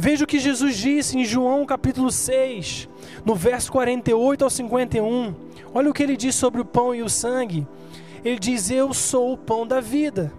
Veja 0.02 0.24
o 0.24 0.26
que 0.26 0.38
Jesus 0.38 0.78
disse 0.78 1.18
em 1.18 1.26
João 1.26 1.66
capítulo 1.66 2.10
6, 2.10 2.88
no 3.22 3.34
verso 3.34 3.70
48 3.70 4.42
ao 4.42 4.48
51. 4.48 5.34
Olha 5.74 5.90
o 5.90 5.92
que 5.92 6.02
ele 6.02 6.16
diz 6.16 6.34
sobre 6.34 6.58
o 6.58 6.64
pão 6.64 6.94
e 6.94 7.02
o 7.02 7.08
sangue. 7.10 7.68
Ele 8.24 8.38
diz: 8.38 8.70
Eu 8.70 8.94
sou 8.94 9.34
o 9.34 9.36
pão 9.36 9.66
da 9.66 9.78
vida. 9.78 10.32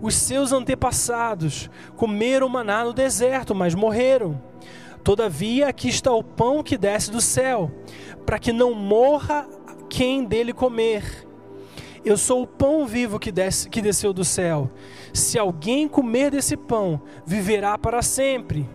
Os 0.00 0.14
seus 0.14 0.50
antepassados 0.50 1.68
comeram 1.94 2.48
maná 2.48 2.86
no 2.86 2.94
deserto, 2.94 3.54
mas 3.54 3.74
morreram. 3.74 4.40
Todavia, 5.04 5.68
aqui 5.68 5.90
está 5.90 6.10
o 6.10 6.24
pão 6.24 6.62
que 6.62 6.78
desce 6.78 7.10
do 7.10 7.20
céu, 7.20 7.70
para 8.24 8.38
que 8.38 8.50
não 8.50 8.72
morra 8.72 9.46
quem 9.90 10.24
dele 10.24 10.54
comer. 10.54 11.28
Eu 12.04 12.16
sou 12.16 12.42
o 12.42 12.46
pão 12.46 12.84
vivo 12.84 13.18
que, 13.18 13.30
desce, 13.30 13.68
que 13.68 13.80
desceu 13.80 14.12
do 14.12 14.24
céu. 14.24 14.70
Se 15.12 15.38
alguém 15.38 15.86
comer 15.86 16.30
desse 16.32 16.56
pão, 16.56 17.00
viverá 17.24 17.78
para 17.78 18.02
sempre. 18.02 18.68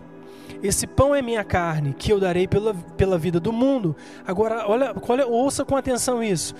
Esse 0.62 0.86
pão 0.86 1.14
é 1.14 1.20
minha 1.20 1.44
carne, 1.44 1.94
que 1.96 2.10
eu 2.10 2.18
darei 2.18 2.48
pela, 2.48 2.74
pela 2.74 3.18
vida 3.18 3.38
do 3.38 3.52
mundo. 3.52 3.94
Agora, 4.26 4.64
olha, 4.66 4.94
olha, 5.06 5.26
ouça 5.26 5.64
com 5.64 5.76
atenção 5.76 6.22
isso. 6.22 6.54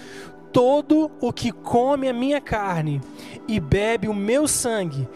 Todo 0.52 1.10
o 1.20 1.32
que 1.32 1.50
come 1.50 2.08
a 2.08 2.12
minha 2.12 2.40
carne 2.40 3.00
e 3.46 3.58
bebe 3.58 4.06
o 4.06 4.14
meu 4.14 4.46
sangue, 4.46 5.08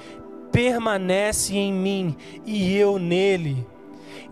permanece 0.50 1.54
em 1.54 1.72
mim 1.72 2.16
e 2.46 2.74
eu 2.76 2.98
nele. 2.98 3.66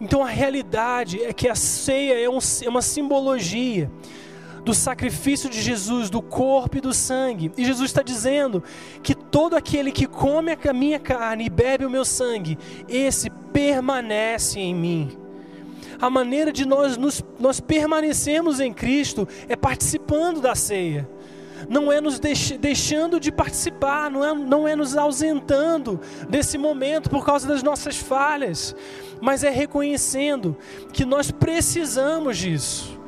Então 0.01 0.25
a 0.25 0.29
realidade 0.29 1.23
é 1.23 1.33
que 1.33 1.49
a 1.49 1.55
ceia 1.55 2.19
é, 2.19 2.29
um, 2.29 2.39
é 2.63 2.69
uma 2.69 2.83
simbologia 2.83 3.91
do 4.65 4.75
sacrifício 4.75 5.49
de 5.49 5.61
Jesus, 5.61 6.11
do 6.11 6.21
corpo 6.21 6.79
e 6.79 6.81
do 6.81 6.93
sangue. 6.93 7.53
E 7.57 7.65
Jesus 7.65 7.91
está 7.91 8.03
dizendo 8.03 8.63
que 9.03 9.15
todo 9.15 9.57
aquele 9.57 9.93
que 9.93 10.07
come 10.07 10.53
a 10.53 10.73
minha 10.73 10.99
carne 10.99 11.47
e 11.47 11.51
bebe 11.51 11.85
o 11.85 11.91
meu 11.91 12.05
sangue, 12.05 12.59
esse 12.89 13.31
permanece 13.31 14.61
em 14.61 14.75
mim. 14.75 15.19
A 16.01 16.09
maneira 16.09 16.53
de 16.53 16.67
nós, 16.67 16.97
nos, 16.97 17.23
nós 17.39 17.61
permanecermos 17.61 18.61
em 18.61 18.73
Cristo 18.73 19.29
é 19.49 19.57
participando 19.57 20.41
da 20.41 20.55
ceia 20.55 21.09
não 21.69 21.93
é 21.93 22.01
nos 22.01 22.19
deix 22.19 22.53
deixando 22.53 23.21
de 23.21 23.31
participar, 23.31 24.11
não 24.11 24.25
é, 24.25 24.35
não 24.35 24.67
é 24.67 24.75
nos 24.75 24.97
ausentando 24.97 26.01
desse 26.29 26.57
momento 26.57 27.11
por 27.11 27.25
causa 27.25 27.47
das 27.47 27.63
nossas 27.63 27.97
falhas, 27.97 28.75
mas 29.21 29.45
é 29.45 29.51
reconhecendo 29.51 30.57
que 30.93 31.05
nós 31.05 31.31
precisamos 31.31 32.39
disso 32.39 33.00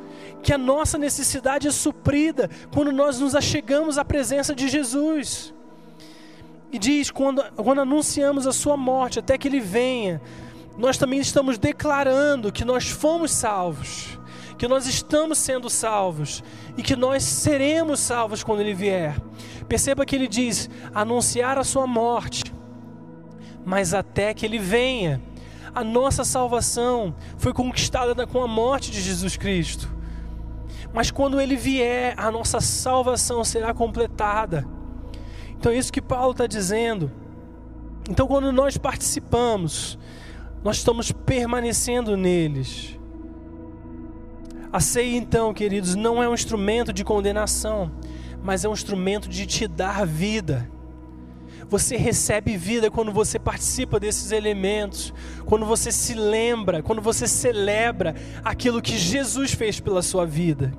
que 0.43 0.53
a 0.53 0.57
nossa 0.57 0.97
necessidade 0.97 1.67
é 1.67 1.71
suprida 1.71 2.49
quando 2.71 2.91
nós 2.91 3.19
nos 3.19 3.33
achegamos 3.33 3.97
à 3.97 4.05
presença 4.05 4.53
de 4.53 4.67
Jesus. 4.67 5.53
E 6.71 6.77
diz: 6.77 7.09
quando, 7.09 7.41
quando 7.55 7.81
anunciamos 7.81 8.45
a 8.45 8.51
Sua 8.51 8.75
morte 8.75 9.19
até 9.19 9.37
que 9.37 9.47
Ele 9.47 9.59
venha, 9.59 10.21
nós 10.77 10.97
também 10.97 11.19
estamos 11.19 11.57
declarando 11.57 12.51
que 12.51 12.65
nós 12.65 12.89
fomos 12.89 13.31
salvos, 13.31 14.19
que 14.57 14.67
nós 14.67 14.87
estamos 14.87 15.37
sendo 15.37 15.69
salvos 15.69 16.43
e 16.75 16.83
que 16.83 16.95
nós 16.95 17.23
seremos 17.23 17.99
salvos 17.99 18.43
quando 18.43 18.61
Ele 18.61 18.73
vier. 18.73 19.15
Perceba 19.67 20.05
que 20.05 20.15
Ele 20.15 20.27
diz: 20.27 20.69
anunciar 20.93 21.57
a 21.57 21.63
Sua 21.63 21.87
morte, 21.87 22.43
mas 23.63 23.93
até 23.93 24.33
que 24.33 24.45
Ele 24.45 24.59
venha. 24.59 25.21
A 25.75 25.83
nossa 25.83 26.23
salvação 26.23 27.15
foi 27.35 27.51
conquistada 27.51 28.27
com 28.27 28.43
a 28.43 28.47
morte 28.47 28.91
de 28.91 29.01
Jesus 29.01 29.35
Cristo. 29.35 29.92
Mas 30.93 31.09
quando 31.09 31.41
ele 31.41 31.55
vier, 31.55 32.13
a 32.17 32.29
nossa 32.29 32.61
salvação 32.61 33.43
será 33.43 33.73
completada. 33.73 34.65
Então 35.57 35.71
é 35.71 35.75
isso 35.75 35.91
que 35.91 36.01
Paulo 36.01 36.31
está 36.31 36.45
dizendo. 36.45 37.11
Então, 38.09 38.27
quando 38.27 38.51
nós 38.51 38.77
participamos, 38.77 39.97
nós 40.63 40.77
estamos 40.77 41.11
permanecendo 41.11 42.17
neles. 42.17 42.99
A 44.71 44.79
ceia, 44.79 45.15
então, 45.15 45.53
queridos, 45.53 45.95
não 45.95 46.21
é 46.21 46.27
um 46.27 46.33
instrumento 46.33 46.91
de 46.91 47.03
condenação, 47.03 47.91
mas 48.43 48.65
é 48.65 48.69
um 48.69 48.73
instrumento 48.73 49.29
de 49.29 49.45
te 49.45 49.67
dar 49.67 50.05
vida. 50.05 50.69
Você 51.69 51.97
recebe 51.97 52.57
vida 52.57 52.91
quando 52.91 53.11
você 53.11 53.39
participa 53.39 53.99
desses 53.99 54.31
elementos, 54.31 55.13
quando 55.45 55.65
você 55.65 55.91
se 55.91 56.13
lembra, 56.13 56.83
quando 56.83 57.01
você 57.01 57.27
celebra 57.27 58.15
aquilo 58.43 58.81
que 58.81 58.97
Jesus 58.97 59.53
fez 59.53 59.79
pela 59.79 60.01
sua 60.01 60.25
vida. 60.25 60.73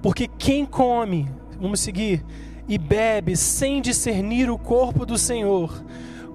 Porque 0.00 0.28
quem 0.28 0.64
come, 0.64 1.28
vamos 1.60 1.80
seguir, 1.80 2.24
e 2.68 2.78
bebe 2.78 3.36
sem 3.36 3.80
discernir 3.80 4.50
o 4.50 4.58
corpo 4.58 5.06
do 5.06 5.16
Senhor, 5.16 5.82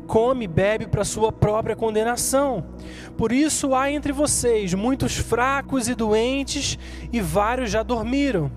come 0.07 0.45
e 0.45 0.47
bebe 0.47 0.87
para 0.87 1.05
sua 1.05 1.31
própria 1.31 1.75
condenação. 1.75 2.65
Por 3.15 3.31
isso 3.31 3.73
há 3.73 3.91
entre 3.91 4.11
vocês 4.11 4.73
muitos 4.73 5.15
fracos 5.15 5.87
e 5.87 5.95
doentes, 5.95 6.77
e 7.11 7.21
vários 7.21 7.71
já 7.71 7.83
dormiram. 7.83 8.51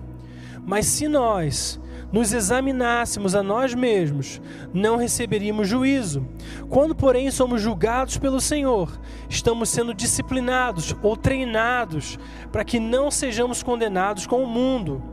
Mas 0.65 0.87
se 0.87 1.07
nós, 1.07 1.79
nos 2.11 2.33
examinássemos 2.33 3.35
a 3.35 3.43
nós 3.43 3.73
mesmos, 3.73 4.41
não 4.73 4.97
receberíamos 4.97 5.67
juízo. 5.67 6.27
Quando, 6.69 6.95
porém, 6.95 7.29
somos 7.31 7.61
julgados 7.61 8.17
pelo 8.17 8.39
Senhor, 8.39 8.99
estamos 9.29 9.69
sendo 9.69 9.93
disciplinados 9.93 10.95
ou 11.01 11.17
treinados 11.17 12.17
para 12.51 12.63
que 12.63 12.79
não 12.79 13.11
sejamos 13.11 13.61
condenados 13.61 14.25
com 14.25 14.43
o 14.43 14.47
mundo. 14.47 15.03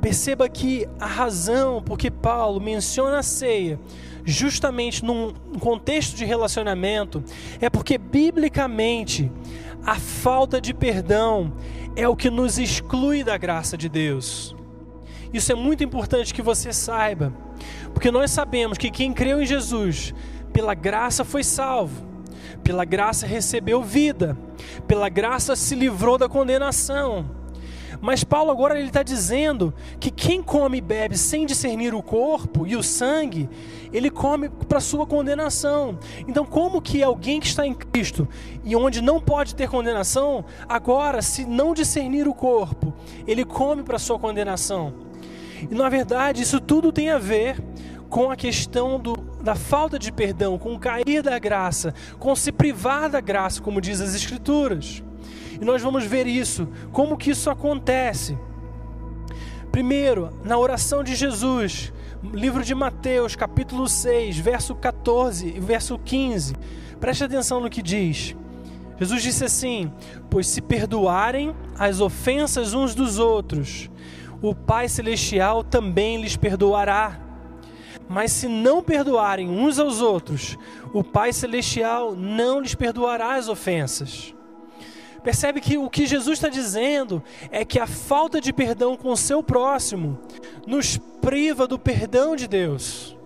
Perceba 0.00 0.48
que 0.48 0.86
a 0.98 1.06
razão 1.06 1.80
porque 1.80 2.10
Paulo 2.10 2.60
menciona 2.60 3.20
a 3.20 3.22
ceia, 3.22 3.78
justamente 4.24 5.04
num 5.04 5.32
contexto 5.60 6.16
de 6.16 6.24
relacionamento, 6.24 7.22
é 7.60 7.70
porque 7.70 7.96
biblicamente 7.96 9.30
a 9.84 9.94
falta 9.94 10.60
de 10.60 10.74
perdão 10.74 11.52
é 11.96 12.08
o 12.08 12.16
que 12.16 12.30
nos 12.30 12.58
exclui 12.58 13.22
da 13.22 13.36
graça 13.36 13.76
de 13.76 13.88
Deus. 13.88 14.56
Isso 15.32 15.50
é 15.50 15.54
muito 15.54 15.82
importante 15.82 16.34
que 16.34 16.42
você 16.42 16.72
saiba, 16.72 17.32
porque 17.92 18.10
nós 18.10 18.30
sabemos 18.30 18.76
que 18.76 18.90
quem 18.90 19.12
creu 19.12 19.40
em 19.40 19.46
Jesus, 19.46 20.14
pela 20.52 20.74
graça 20.74 21.24
foi 21.24 21.42
salvo, 21.42 22.06
pela 22.62 22.84
graça 22.84 23.26
recebeu 23.26 23.82
vida, 23.82 24.36
pela 24.86 25.08
graça 25.08 25.56
se 25.56 25.74
livrou 25.74 26.18
da 26.18 26.28
condenação. 26.28 27.42
Mas 28.00 28.24
Paulo 28.24 28.50
agora 28.50 28.76
ele 28.76 28.88
está 28.88 29.04
dizendo 29.04 29.72
que 30.00 30.10
quem 30.10 30.42
come 30.42 30.78
e 30.78 30.80
bebe 30.80 31.16
sem 31.16 31.46
discernir 31.46 31.94
o 31.94 32.02
corpo 32.02 32.66
e 32.66 32.74
o 32.74 32.82
sangue, 32.82 33.48
ele 33.92 34.10
come 34.10 34.48
para 34.48 34.80
sua 34.80 35.06
condenação. 35.06 35.98
Então, 36.26 36.44
como 36.44 36.82
que 36.82 37.00
alguém 37.00 37.38
que 37.38 37.46
está 37.46 37.64
em 37.64 37.72
Cristo 37.72 38.28
e 38.64 38.74
onde 38.74 39.00
não 39.00 39.20
pode 39.20 39.54
ter 39.54 39.68
condenação, 39.68 40.44
agora, 40.68 41.22
se 41.22 41.44
não 41.44 41.72
discernir 41.72 42.26
o 42.26 42.34
corpo, 42.34 42.92
ele 43.24 43.44
come 43.44 43.84
para 43.84 44.00
sua 44.00 44.18
condenação? 44.18 45.11
E 45.70 45.74
na 45.74 45.88
verdade, 45.88 46.42
isso 46.42 46.60
tudo 46.60 46.92
tem 46.92 47.10
a 47.10 47.18
ver 47.18 47.62
com 48.08 48.30
a 48.30 48.36
questão 48.36 49.00
do, 49.00 49.16
da 49.42 49.54
falta 49.54 49.98
de 49.98 50.12
perdão, 50.12 50.58
com 50.58 50.74
o 50.74 50.78
cair 50.78 51.22
da 51.22 51.38
graça, 51.38 51.94
com 52.18 52.36
se 52.36 52.52
privar 52.52 53.08
da 53.08 53.20
graça, 53.20 53.62
como 53.62 53.80
diz 53.80 54.00
as 54.00 54.14
Escrituras. 54.14 55.02
E 55.60 55.64
nós 55.64 55.80
vamos 55.80 56.04
ver 56.04 56.26
isso, 56.26 56.68
como 56.92 57.16
que 57.16 57.30
isso 57.30 57.48
acontece. 57.48 58.36
Primeiro, 59.70 60.28
na 60.44 60.58
oração 60.58 61.02
de 61.02 61.14
Jesus, 61.14 61.92
livro 62.34 62.62
de 62.62 62.74
Mateus, 62.74 63.34
capítulo 63.34 63.88
6, 63.88 64.36
verso 64.36 64.74
14 64.74 65.48
e 65.48 65.58
verso 65.58 65.98
15. 65.98 66.54
Preste 67.00 67.24
atenção 67.24 67.60
no 67.60 67.70
que 67.70 67.80
diz. 67.80 68.36
Jesus 68.98 69.22
disse 69.22 69.44
assim: 69.44 69.90
Pois 70.28 70.46
se 70.46 70.60
perdoarem 70.60 71.54
as 71.78 72.00
ofensas 72.00 72.74
uns 72.74 72.94
dos 72.94 73.18
outros, 73.18 73.90
o 74.42 74.54
Pai 74.54 74.88
Celestial 74.88 75.62
também 75.62 76.20
lhes 76.20 76.36
perdoará. 76.36 77.20
Mas 78.08 78.32
se 78.32 78.48
não 78.48 78.82
perdoarem 78.82 79.48
uns 79.48 79.78
aos 79.78 80.00
outros, 80.00 80.58
o 80.92 81.04
Pai 81.04 81.32
Celestial 81.32 82.14
não 82.14 82.60
lhes 82.60 82.74
perdoará 82.74 83.36
as 83.36 83.48
ofensas. 83.48 84.34
Percebe 85.22 85.60
que 85.60 85.78
o 85.78 85.88
que 85.88 86.04
Jesus 86.04 86.38
está 86.38 86.48
dizendo 86.48 87.22
é 87.52 87.64
que 87.64 87.78
a 87.78 87.86
falta 87.86 88.40
de 88.40 88.52
perdão 88.52 88.96
com 88.96 89.10
o 89.10 89.16
seu 89.16 89.40
próximo 89.40 90.18
nos 90.66 90.98
priva 91.20 91.68
do 91.68 91.78
perdão 91.78 92.34
de 92.34 92.48
Deus, 92.48 93.16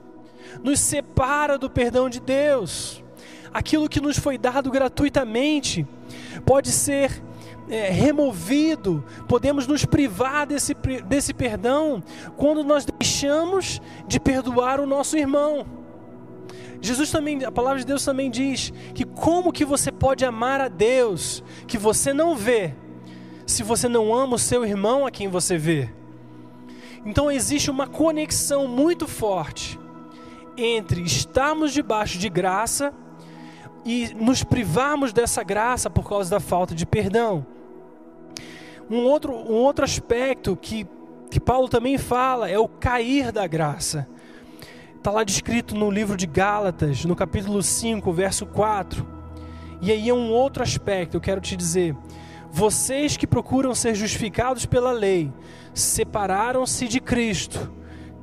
nos 0.62 0.78
separa 0.78 1.56
do 1.56 1.70
perdão 1.70 2.10
de 2.10 2.20
Deus. 2.20 3.02
aquilo 3.56 3.88
que 3.88 4.02
nos 4.02 4.18
foi 4.18 4.36
dado 4.36 4.70
gratuitamente 4.70 5.86
pode 6.44 6.70
ser 6.70 7.22
é, 7.68 7.90
removido, 7.90 9.04
podemos 9.26 9.66
nos 9.66 9.84
privar 9.84 10.46
desse, 10.46 10.74
desse 11.06 11.34
perdão 11.34 12.02
quando 12.36 12.62
nós 12.62 12.84
deixamos 12.84 13.80
de 14.06 14.20
perdoar 14.20 14.80
o 14.80 14.86
nosso 14.86 15.16
irmão. 15.16 15.66
Jesus 16.80 17.10
também, 17.10 17.44
a 17.44 17.50
palavra 17.50 17.80
de 17.80 17.86
Deus 17.86 18.04
também 18.04 18.30
diz 18.30 18.72
que 18.94 19.04
como 19.04 19.52
que 19.52 19.64
você 19.64 19.90
pode 19.90 20.24
amar 20.24 20.60
a 20.60 20.68
Deus 20.68 21.42
que 21.66 21.78
você 21.78 22.12
não 22.12 22.36
vê, 22.36 22.74
se 23.46 23.62
você 23.62 23.88
não 23.88 24.14
ama 24.14 24.36
o 24.36 24.38
seu 24.38 24.64
irmão 24.64 25.06
a 25.06 25.10
quem 25.10 25.28
você 25.28 25.56
vê? 25.56 25.90
Então 27.04 27.30
existe 27.30 27.70
uma 27.70 27.86
conexão 27.86 28.66
muito 28.66 29.06
forte 29.06 29.78
entre 30.56 31.02
estarmos 31.02 31.72
debaixo 31.72 32.18
de 32.18 32.28
graça 32.28 32.92
e 33.84 34.12
nos 34.14 34.42
privarmos 34.42 35.12
dessa 35.12 35.44
graça 35.44 35.88
por 35.88 36.08
causa 36.08 36.30
da 36.30 36.40
falta 36.40 36.74
de 36.74 36.84
perdão. 36.84 37.46
Um 38.88 39.04
outro, 39.04 39.32
um 39.32 39.54
outro 39.54 39.84
aspecto 39.84 40.56
que, 40.56 40.86
que 41.28 41.40
Paulo 41.40 41.68
também 41.68 41.98
fala 41.98 42.48
é 42.48 42.58
o 42.58 42.68
cair 42.68 43.32
da 43.32 43.46
graça. 43.46 44.06
Está 44.96 45.10
lá 45.10 45.24
descrito 45.24 45.74
no 45.74 45.90
livro 45.90 46.16
de 46.16 46.26
Gálatas, 46.26 47.04
no 47.04 47.16
capítulo 47.16 47.62
5, 47.62 48.12
verso 48.12 48.46
4. 48.46 49.06
E 49.80 49.90
aí 49.90 50.08
é 50.08 50.14
um 50.14 50.30
outro 50.30 50.62
aspecto, 50.62 51.16
eu 51.16 51.20
quero 51.20 51.40
te 51.40 51.56
dizer. 51.56 51.96
Vocês 52.50 53.16
que 53.16 53.26
procuram 53.26 53.74
ser 53.74 53.94
justificados 53.94 54.66
pela 54.66 54.92
lei, 54.92 55.32
separaram-se 55.74 56.88
de 56.88 57.00
Cristo, 57.00 57.72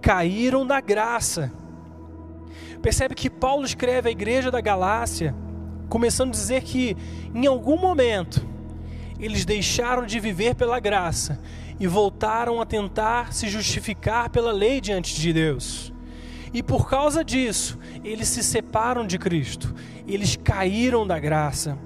caíram 0.02 0.66
da 0.66 0.80
graça. 0.82 1.52
Percebe 2.82 3.16
que 3.16 3.30
Paulo 3.30 3.66
escreve 3.66 4.10
à 4.10 4.12
igreja 4.12 4.50
da 4.50 4.60
Galácia, 4.60 5.36
começando 5.88 6.30
a 6.30 6.32
dizer 6.32 6.64
que 6.64 6.98
em 7.34 7.48
algum 7.48 7.78
momento 7.78 8.53
eles 9.24 9.46
deixaram 9.46 10.06
de 10.06 10.20
viver 10.20 10.54
pela 10.54 10.82
graça 10.82 11.40
e 11.80 11.88
voltaram 11.88 12.60
a 12.60 12.66
tentar 12.66 13.34
se 13.34 13.48
justificar 13.48 14.30
pela 14.30 14.52
lei 14.52 14.82
diante 14.82 15.16
de 15.16 15.32
Deus. 15.32 15.94
E 16.54 16.62
por 16.62 16.90
causa 16.90 17.24
disso, 17.24 17.80
eles 18.04 18.28
se 18.28 18.44
separam 18.44 19.08
de 19.08 19.18
Cristo, 19.18 19.74
eles 20.06 20.36
caíram 20.36 21.08
da 21.08 21.18
graça. 21.18 21.78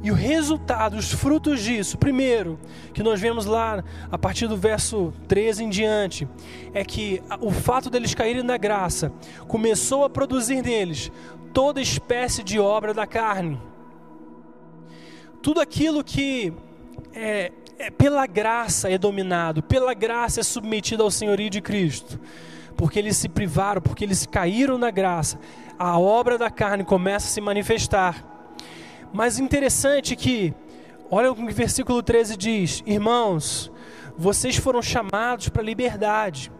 E 0.00 0.12
o 0.12 0.14
resultado, 0.14 0.96
os 0.96 1.10
frutos 1.10 1.60
disso, 1.60 1.98
primeiro, 1.98 2.60
que 2.94 3.02
nós 3.02 3.20
vemos 3.20 3.44
lá 3.44 3.82
a 4.08 4.16
partir 4.16 4.46
do 4.46 4.56
verso 4.56 5.12
13 5.26 5.64
em 5.64 5.68
diante, 5.68 6.28
é 6.72 6.84
que 6.84 7.20
o 7.40 7.50
fato 7.50 7.90
deles 7.90 8.14
caírem 8.14 8.46
da 8.46 8.56
graça 8.56 9.12
começou 9.48 10.04
a 10.04 10.10
produzir 10.10 10.62
neles 10.62 11.10
toda 11.52 11.80
espécie 11.80 12.44
de 12.44 12.60
obra 12.60 12.94
da 12.94 13.04
carne. 13.04 13.60
Tudo 15.42 15.60
aquilo 15.60 16.04
que 16.04 16.52
é, 17.18 17.52
é, 17.80 17.90
pela 17.90 18.26
graça 18.26 18.88
é 18.88 18.96
dominado, 18.96 19.60
pela 19.60 19.92
graça 19.92 20.38
é 20.38 20.42
submetido 20.44 21.02
ao 21.02 21.10
senhorio 21.10 21.50
de 21.50 21.60
Cristo, 21.60 22.18
porque 22.76 22.98
eles 22.98 23.16
se 23.16 23.28
privaram, 23.28 23.82
porque 23.82 24.04
eles 24.04 24.24
caíram 24.24 24.78
na 24.78 24.90
graça, 24.90 25.38
a 25.76 25.98
obra 25.98 26.38
da 26.38 26.48
carne 26.48 26.84
começa 26.84 27.26
a 27.26 27.30
se 27.30 27.40
manifestar. 27.40 28.24
Mas 29.12 29.40
interessante 29.40 30.14
que, 30.14 30.54
olha 31.10 31.32
o 31.32 31.34
que 31.34 31.42
o 31.42 31.52
versículo 31.52 32.02
13 32.02 32.36
diz: 32.36 32.82
Irmãos, 32.86 33.72
vocês 34.16 34.56
foram 34.56 34.80
chamados 34.80 35.48
para 35.48 35.62
liberdade. 35.62 36.52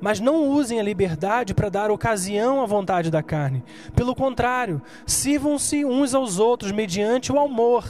Mas 0.00 0.20
não 0.20 0.48
usem 0.48 0.80
a 0.80 0.82
liberdade 0.82 1.54
para 1.54 1.68
dar 1.68 1.90
ocasião 1.90 2.60
à 2.60 2.66
vontade 2.66 3.10
da 3.10 3.22
carne. 3.22 3.62
Pelo 3.94 4.14
contrário, 4.14 4.82
sirvam-se 5.06 5.84
uns 5.84 6.14
aos 6.14 6.38
outros 6.38 6.72
mediante 6.72 7.32
o 7.32 7.38
amor 7.38 7.84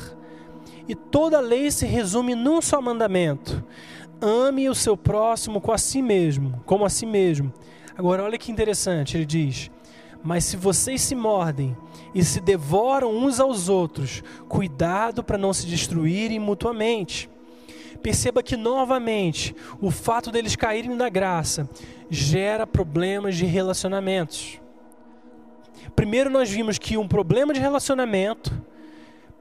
e 0.89 0.95
toda 0.95 1.41
lei 1.41 1.71
se 1.71 1.87
resume 1.87 2.35
num 2.35 2.61
só 2.61 2.81
mandamento: 2.81 3.65
ame 4.21 4.69
o 4.69 4.75
seu 4.75 4.97
próximo 4.97 5.61
com 5.61 5.73
a 5.73 5.79
si 5.79 6.03
mesmo, 6.03 6.63
como 6.67 6.85
a 6.85 6.91
si 6.91 7.07
mesmo. 7.07 7.53
Agora 7.97 8.23
olha 8.23 8.39
que 8.39 8.51
interessante, 8.51 9.17
ele 9.17 9.27
diz: 9.27 9.71
"Mas 10.23 10.45
se 10.45 10.57
vocês 10.57 11.01
se 11.01 11.15
mordem 11.15 11.77
e 12.15 12.25
se 12.25 12.41
devoram 12.41 13.15
uns 13.15 13.41
aos 13.41 13.69
outros, 13.69 14.23
cuidado 14.49 15.23
para 15.23 15.39
não 15.39 15.53
se 15.53 15.67
destruírem 15.67 16.39
mutuamente." 16.39 17.31
Perceba 18.03 18.43
que 18.43 18.55
novamente 18.55 19.57
o 19.81 19.91
fato 19.91 20.31
deles 20.31 20.55
caírem 20.55 20.95
da 20.95 21.09
graça 21.09 21.67
gera 22.11 22.67
problemas 22.67 23.35
de 23.35 23.47
relacionamentos. 23.47 24.61
Primeiro 25.97 26.29
nós 26.29 26.51
vimos 26.51 26.77
que 26.77 26.99
um 26.99 27.09
problema 27.09 27.55
de 27.55 27.61
relacionamento 27.61 28.53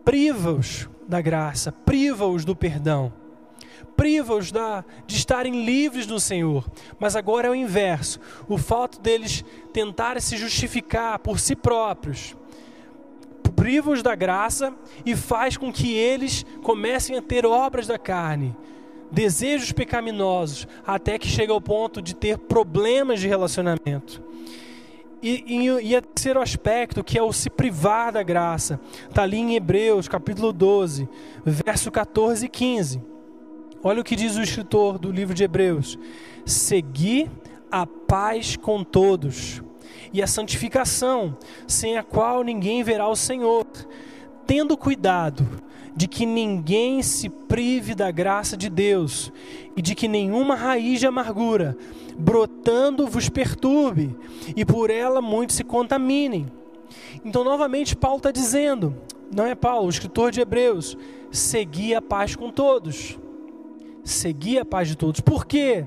priva-os 0.04 0.89
da 1.08 1.22
graça, 1.22 1.72
priva-os 1.72 2.46
do 2.46 2.56
perdão, 2.56 3.13
priva-os 3.96 4.52
de 4.52 5.16
estarem 5.16 5.66
livres 5.66 6.06
do 6.06 6.20
Senhor. 6.20 6.66
Mas 7.00 7.16
agora 7.16 7.48
é 7.48 7.52
o 7.52 7.56
inverso: 7.56 8.20
o 8.48 8.58
fato 8.58 9.00
deles 9.00 9.44
tentarem 9.72 10.22
se 10.22 10.38
justificar 10.38 11.20
por 11.20 11.39
si 11.39 11.56
próprios, 11.56 12.36
priva-os 13.56 14.02
da 14.02 14.16
graça 14.16 14.74
e 15.06 15.16
faz 15.16 15.58
com 15.58 15.72
que 15.72 15.94
eles 15.94 16.46
comecem 16.63 17.18
a 17.18 17.22
ter 17.22 17.46
obras 17.46 17.88
da 17.88 17.98
carne, 17.98 18.56
desejos 19.12 19.72
pecaminosos, 19.72 20.68
até 20.86 21.18
que 21.18 21.28
chega 21.28 21.54
ao 21.54 21.62
ponto 21.62 22.02
de 22.02 22.16
ter 22.16 22.38
problemas 22.38 23.20
de 23.20 23.28
relacionamento. 23.28 24.24
E, 25.23 25.41
e, 25.47 25.65
e 25.67 25.95
o 25.95 26.01
terceiro 26.01 26.41
aspecto, 26.41 27.01
que 27.01 27.17
é 27.17 27.23
o 27.23 27.31
se 27.31 27.49
privar 27.49 28.12
da 28.12 28.21
graça, 28.21 28.77
está 29.07 29.23
ali 29.23 29.38
em 29.38 29.55
Hebreus, 29.55 30.09
capítulo 30.09 30.51
12, 30.51 31.07
verso 31.45 31.89
14 31.89 32.45
e 32.45 32.49
15. 32.49 33.01
Olha 33.81 34.01
o 34.01 34.03
que 34.03 34.17
diz 34.17 34.36
o 34.36 34.41
escritor 34.41 34.99
do 34.99 35.09
livro 35.09 35.33
de 35.33 35.45
Hebreus: 35.45 35.97
Segui 36.45 37.31
a 37.71 37.88
paz 37.88 38.57
com 38.57 38.83
todos 38.83 39.63
e 40.12 40.21
a 40.21 40.27
santificação, 40.27 41.38
sem 41.65 41.97
a 41.97 42.03
qual 42.03 42.43
ninguém 42.43 42.83
verá 42.83 43.07
o 43.07 43.15
Senhor, 43.15 43.65
tendo 44.45 44.75
cuidado 44.75 45.47
de 45.95 46.08
que 46.08 46.25
ninguém 46.25 47.01
se 47.03 47.29
prive 47.29 47.93
da 47.93 48.10
graça 48.10 48.58
de 48.58 48.69
Deus 48.69 49.32
e 49.75 49.82
de 49.82 49.93
que 49.93 50.08
nenhuma 50.08 50.56
raiz 50.56 50.99
de 50.99 51.08
amargura 51.08 51.77
brotando 52.17 53.08
vos 53.08 53.29
perturbe 53.29 54.15
e 54.56 54.65
por 54.65 54.89
ela 54.89 55.21
muitos 55.21 55.56
se 55.56 55.63
contaminem. 55.63 56.45
Então, 57.23 57.43
novamente, 57.43 57.95
Paulo 57.95 58.17
está 58.17 58.32
dizendo, 58.32 58.95
não 59.34 59.45
é 59.45 59.56
Paulo, 59.56 59.88
o 59.88 59.89
escritor 59.89 60.32
de 60.32 60.41
Hebreus, 60.41 60.97
segui 61.32 61.93
a 61.95 62.01
paz 62.01 62.36
com 62.36 62.51
todos. 62.51 63.17
Segui 64.04 64.60
a 64.60 64.66
paz 64.66 64.88
de 64.88 64.98
todos. 64.98 65.22
Por 65.22 65.46
quê? 65.46 65.86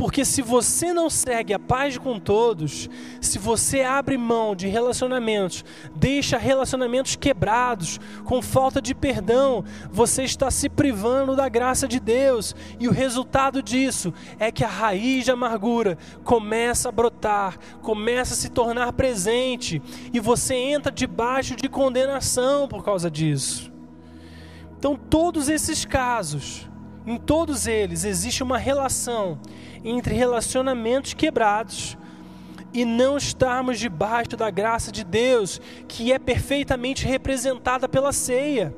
Porque 0.00 0.24
se 0.24 0.40
você 0.40 0.94
não 0.94 1.10
segue 1.10 1.52
a 1.52 1.58
paz 1.58 1.98
com 1.98 2.18
todos, 2.18 2.88
se 3.20 3.38
você 3.38 3.82
abre 3.82 4.16
mão 4.16 4.56
de 4.56 4.66
relacionamentos, 4.66 5.62
deixa 5.94 6.38
relacionamentos 6.38 7.16
quebrados, 7.16 8.00
com 8.24 8.40
falta 8.40 8.80
de 8.80 8.94
perdão, 8.94 9.62
você 9.90 10.22
está 10.22 10.50
se 10.50 10.70
privando 10.70 11.36
da 11.36 11.50
graça 11.50 11.86
de 11.86 12.00
Deus. 12.00 12.56
E 12.78 12.88
o 12.88 12.92
resultado 12.92 13.62
disso 13.62 14.10
é 14.38 14.50
que 14.50 14.64
a 14.64 14.68
raiz 14.68 15.26
de 15.26 15.32
amargura 15.32 15.98
começa 16.24 16.88
a 16.88 16.92
brotar, 16.92 17.58
começa 17.82 18.32
a 18.32 18.36
se 18.38 18.48
tornar 18.48 18.94
presente, 18.94 19.82
e 20.14 20.18
você 20.18 20.54
entra 20.54 20.90
debaixo 20.90 21.54
de 21.54 21.68
condenação 21.68 22.66
por 22.66 22.82
causa 22.82 23.10
disso. 23.10 23.70
Então, 24.78 24.96
todos 24.96 25.50
esses 25.50 25.84
casos, 25.84 26.69
em 27.06 27.16
todos 27.16 27.66
eles 27.66 28.04
existe 28.04 28.42
uma 28.42 28.58
relação 28.58 29.38
entre 29.84 30.14
relacionamentos 30.14 31.14
quebrados 31.14 31.96
e 32.72 32.84
não 32.84 33.16
estarmos 33.16 33.78
debaixo 33.78 34.36
da 34.36 34.50
graça 34.50 34.92
de 34.92 35.02
Deus, 35.02 35.60
que 35.88 36.12
é 36.12 36.18
perfeitamente 36.18 37.06
representada 37.06 37.88
pela 37.88 38.12
ceia. 38.12 38.74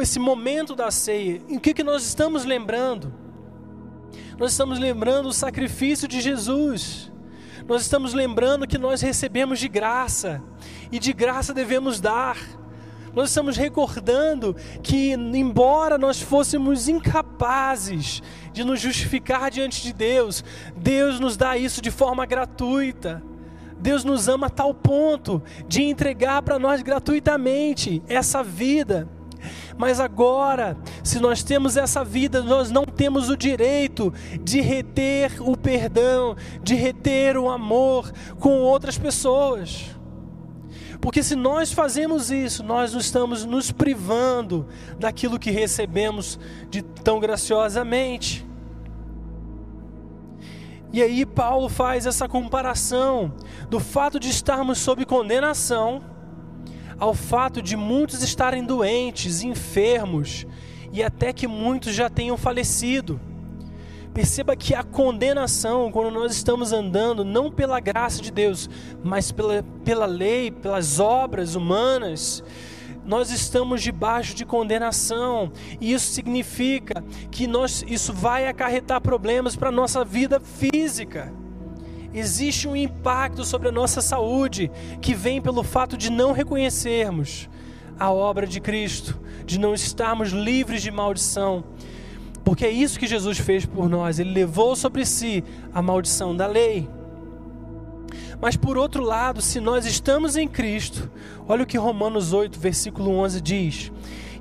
Esse 0.00 0.18
momento 0.18 0.74
da 0.74 0.90
ceia, 0.90 1.42
em 1.48 1.58
que, 1.58 1.74
que 1.74 1.82
nós 1.82 2.04
estamos 2.04 2.44
lembrando? 2.44 3.12
Nós 4.38 4.52
estamos 4.52 4.78
lembrando 4.78 5.28
o 5.28 5.32
sacrifício 5.32 6.08
de 6.08 6.20
Jesus. 6.20 7.10
Nós 7.66 7.82
estamos 7.82 8.14
lembrando 8.14 8.66
que 8.66 8.78
nós 8.78 9.02
recebemos 9.02 9.58
de 9.58 9.68
graça 9.68 10.42
e 10.90 10.98
de 10.98 11.12
graça 11.12 11.52
devemos 11.52 12.00
dar. 12.00 12.38
Nós 13.14 13.30
estamos 13.30 13.56
recordando 13.56 14.54
que, 14.82 15.12
embora 15.12 15.98
nós 15.98 16.20
fôssemos 16.20 16.88
incapazes 16.88 18.22
de 18.52 18.64
nos 18.64 18.80
justificar 18.80 19.50
diante 19.50 19.82
de 19.82 19.92
Deus, 19.92 20.44
Deus 20.76 21.18
nos 21.18 21.36
dá 21.36 21.56
isso 21.56 21.82
de 21.82 21.90
forma 21.90 22.24
gratuita. 22.24 23.22
Deus 23.78 24.04
nos 24.04 24.28
ama 24.28 24.46
a 24.46 24.50
tal 24.50 24.74
ponto 24.74 25.42
de 25.66 25.82
entregar 25.82 26.42
para 26.42 26.58
nós 26.58 26.82
gratuitamente 26.82 28.02
essa 28.06 28.42
vida. 28.42 29.08
Mas 29.76 29.98
agora, 29.98 30.76
se 31.02 31.18
nós 31.18 31.42
temos 31.42 31.76
essa 31.76 32.04
vida, 32.04 32.42
nós 32.42 32.70
não 32.70 32.84
temos 32.84 33.30
o 33.30 33.36
direito 33.36 34.12
de 34.42 34.60
reter 34.60 35.32
o 35.40 35.56
perdão, 35.56 36.36
de 36.62 36.74
reter 36.74 37.38
o 37.38 37.48
amor 37.48 38.12
com 38.38 38.60
outras 38.60 38.98
pessoas. 38.98 39.98
Porque 41.00 41.22
se 41.22 41.34
nós 41.34 41.72
fazemos 41.72 42.30
isso, 42.30 42.62
nós 42.62 42.92
não 42.92 43.00
estamos 43.00 43.44
nos 43.44 43.72
privando 43.72 44.66
daquilo 44.98 45.38
que 45.38 45.50
recebemos 45.50 46.38
de 46.68 46.82
tão 46.82 47.18
graciosamente. 47.18 48.46
E 50.92 51.02
aí 51.02 51.24
Paulo 51.24 51.68
faz 51.68 52.04
essa 52.04 52.28
comparação 52.28 53.32
do 53.68 53.80
fato 53.80 54.18
de 54.18 54.28
estarmos 54.28 54.78
sob 54.78 55.04
condenação 55.06 56.02
ao 56.98 57.14
fato 57.14 57.62
de 57.62 57.76
muitos 57.76 58.22
estarem 58.22 58.62
doentes, 58.62 59.42
enfermos 59.42 60.46
e 60.92 61.02
até 61.02 61.32
que 61.32 61.46
muitos 61.46 61.94
já 61.94 62.10
tenham 62.10 62.36
falecido. 62.36 63.18
Perceba 64.12 64.56
que 64.56 64.74
a 64.74 64.82
condenação, 64.82 65.90
quando 65.92 66.10
nós 66.10 66.32
estamos 66.32 66.72
andando 66.72 67.24
não 67.24 67.50
pela 67.50 67.78
graça 67.78 68.20
de 68.20 68.30
Deus, 68.30 68.68
mas 69.04 69.30
pela, 69.30 69.62
pela 69.84 70.06
lei, 70.06 70.50
pelas 70.50 70.98
obras 70.98 71.54
humanas, 71.54 72.42
nós 73.04 73.30
estamos 73.30 73.82
debaixo 73.82 74.34
de 74.34 74.44
condenação, 74.44 75.52
e 75.80 75.92
isso 75.92 76.12
significa 76.12 77.04
que 77.30 77.46
nós, 77.46 77.84
isso 77.86 78.12
vai 78.12 78.46
acarretar 78.46 79.00
problemas 79.00 79.56
para 79.56 79.68
a 79.68 79.72
nossa 79.72 80.04
vida 80.04 80.40
física. 80.40 81.32
Existe 82.12 82.66
um 82.66 82.74
impacto 82.74 83.44
sobre 83.44 83.68
a 83.68 83.72
nossa 83.72 84.00
saúde 84.00 84.70
que 85.00 85.14
vem 85.14 85.40
pelo 85.40 85.62
fato 85.62 85.96
de 85.96 86.10
não 86.10 86.32
reconhecermos 86.32 87.48
a 87.98 88.10
obra 88.10 88.46
de 88.46 88.60
Cristo, 88.60 89.20
de 89.46 89.58
não 89.58 89.74
estarmos 89.74 90.30
livres 90.30 90.82
de 90.82 90.90
maldição. 90.90 91.64
Porque 92.44 92.64
é 92.64 92.70
isso 92.70 92.98
que 92.98 93.06
Jesus 93.06 93.38
fez 93.38 93.66
por 93.66 93.88
nós, 93.88 94.18
ele 94.18 94.32
levou 94.32 94.74
sobre 94.74 95.04
si 95.04 95.44
a 95.72 95.82
maldição 95.82 96.34
da 96.34 96.46
lei. 96.46 96.88
Mas 98.40 98.56
por 98.56 98.78
outro 98.78 99.02
lado, 99.02 99.42
se 99.42 99.60
nós 99.60 99.84
estamos 99.84 100.36
em 100.36 100.48
Cristo, 100.48 101.10
olha 101.46 101.62
o 101.62 101.66
que 101.66 101.76
Romanos 101.76 102.32
8, 102.32 102.58
versículo 102.58 103.10
11 103.10 103.40
diz: 103.40 103.92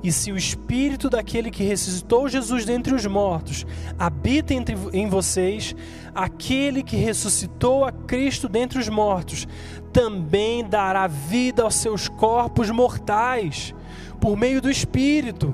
E 0.02 0.12
se 0.12 0.32
o 0.32 0.38
espírito 0.38 1.10
daquele 1.10 1.52
que 1.52 1.64
ressuscitou 1.64 2.30
Jesus 2.30 2.64
dentre 2.64 2.96
os 2.96 3.06
mortos 3.06 3.66
habita 3.98 4.54
entre, 4.54 4.78
em 4.94 5.10
vocês, 5.10 5.76
aquele 6.16 6.82
que 6.82 6.96
ressuscitou 6.96 7.84
a 7.84 7.92
Cristo 7.92 8.48
dentre 8.48 8.80
os 8.80 8.88
mortos 8.88 9.46
também 9.92 10.64
dará 10.64 11.06
vida 11.08 11.64
aos 11.64 11.76
seus 11.76 12.08
corpos 12.08 12.70
mortais 12.70 13.74
por 14.22 14.38
meio 14.38 14.62
do 14.62 14.70
espírito 14.70 15.54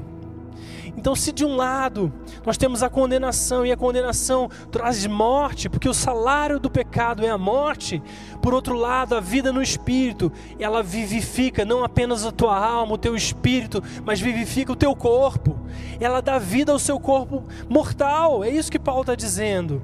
então, 0.97 1.15
se 1.15 1.31
de 1.31 1.43
um 1.43 1.55
lado 1.55 2.12
nós 2.45 2.58
temos 2.58 2.81
a 2.81 2.89
condenação 2.89 3.65
e 3.65 3.71
a 3.71 3.77
condenação 3.77 4.49
traz 4.71 5.05
morte, 5.05 5.69
porque 5.69 5.89
o 5.89 5.93
salário 5.93 6.60
do 6.60 6.69
pecado 6.69 7.25
é 7.25 7.29
a 7.29 7.38
morte, 7.38 8.01
por 8.41 8.53
outro 8.53 8.75
lado, 8.75 9.15
a 9.15 9.19
vida 9.19 9.51
no 9.51 9.62
espírito, 9.62 10.31
ela 10.60 10.81
vivifica 10.81 11.65
não 11.65 11.84
apenas 11.84 12.25
a 12.25 12.31
tua 12.31 12.58
alma, 12.58 12.93
o 12.93 12.97
teu 12.97 13.15
espírito, 13.15 13.84
mas 14.05 14.21
vivifica 14.21 14.71
o 14.71 14.75
teu 14.75 14.95
corpo. 14.95 15.60
Ela 15.99 16.21
dá 16.21 16.38
vida 16.38 16.71
ao 16.71 16.79
seu 16.79 16.99
corpo 16.99 17.43
mortal. 17.67 18.43
É 18.43 18.49
isso 18.49 18.71
que 18.71 18.79
Paulo 18.79 19.01
está 19.01 19.15
dizendo. 19.15 19.81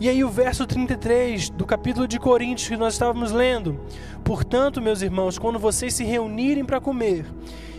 E 0.00 0.08
aí 0.08 0.24
o 0.24 0.28
verso 0.28 0.66
33 0.66 1.50
do 1.50 1.66
capítulo 1.66 2.08
de 2.08 2.18
Coríntios 2.18 2.68
que 2.68 2.76
nós 2.76 2.94
estávamos 2.94 3.30
lendo. 3.30 3.78
Portanto, 4.24 4.80
meus 4.80 5.02
irmãos, 5.02 5.38
quando 5.38 5.58
vocês 5.58 5.94
se 5.94 6.04
reunirem 6.04 6.64
para 6.64 6.80
comer, 6.80 7.26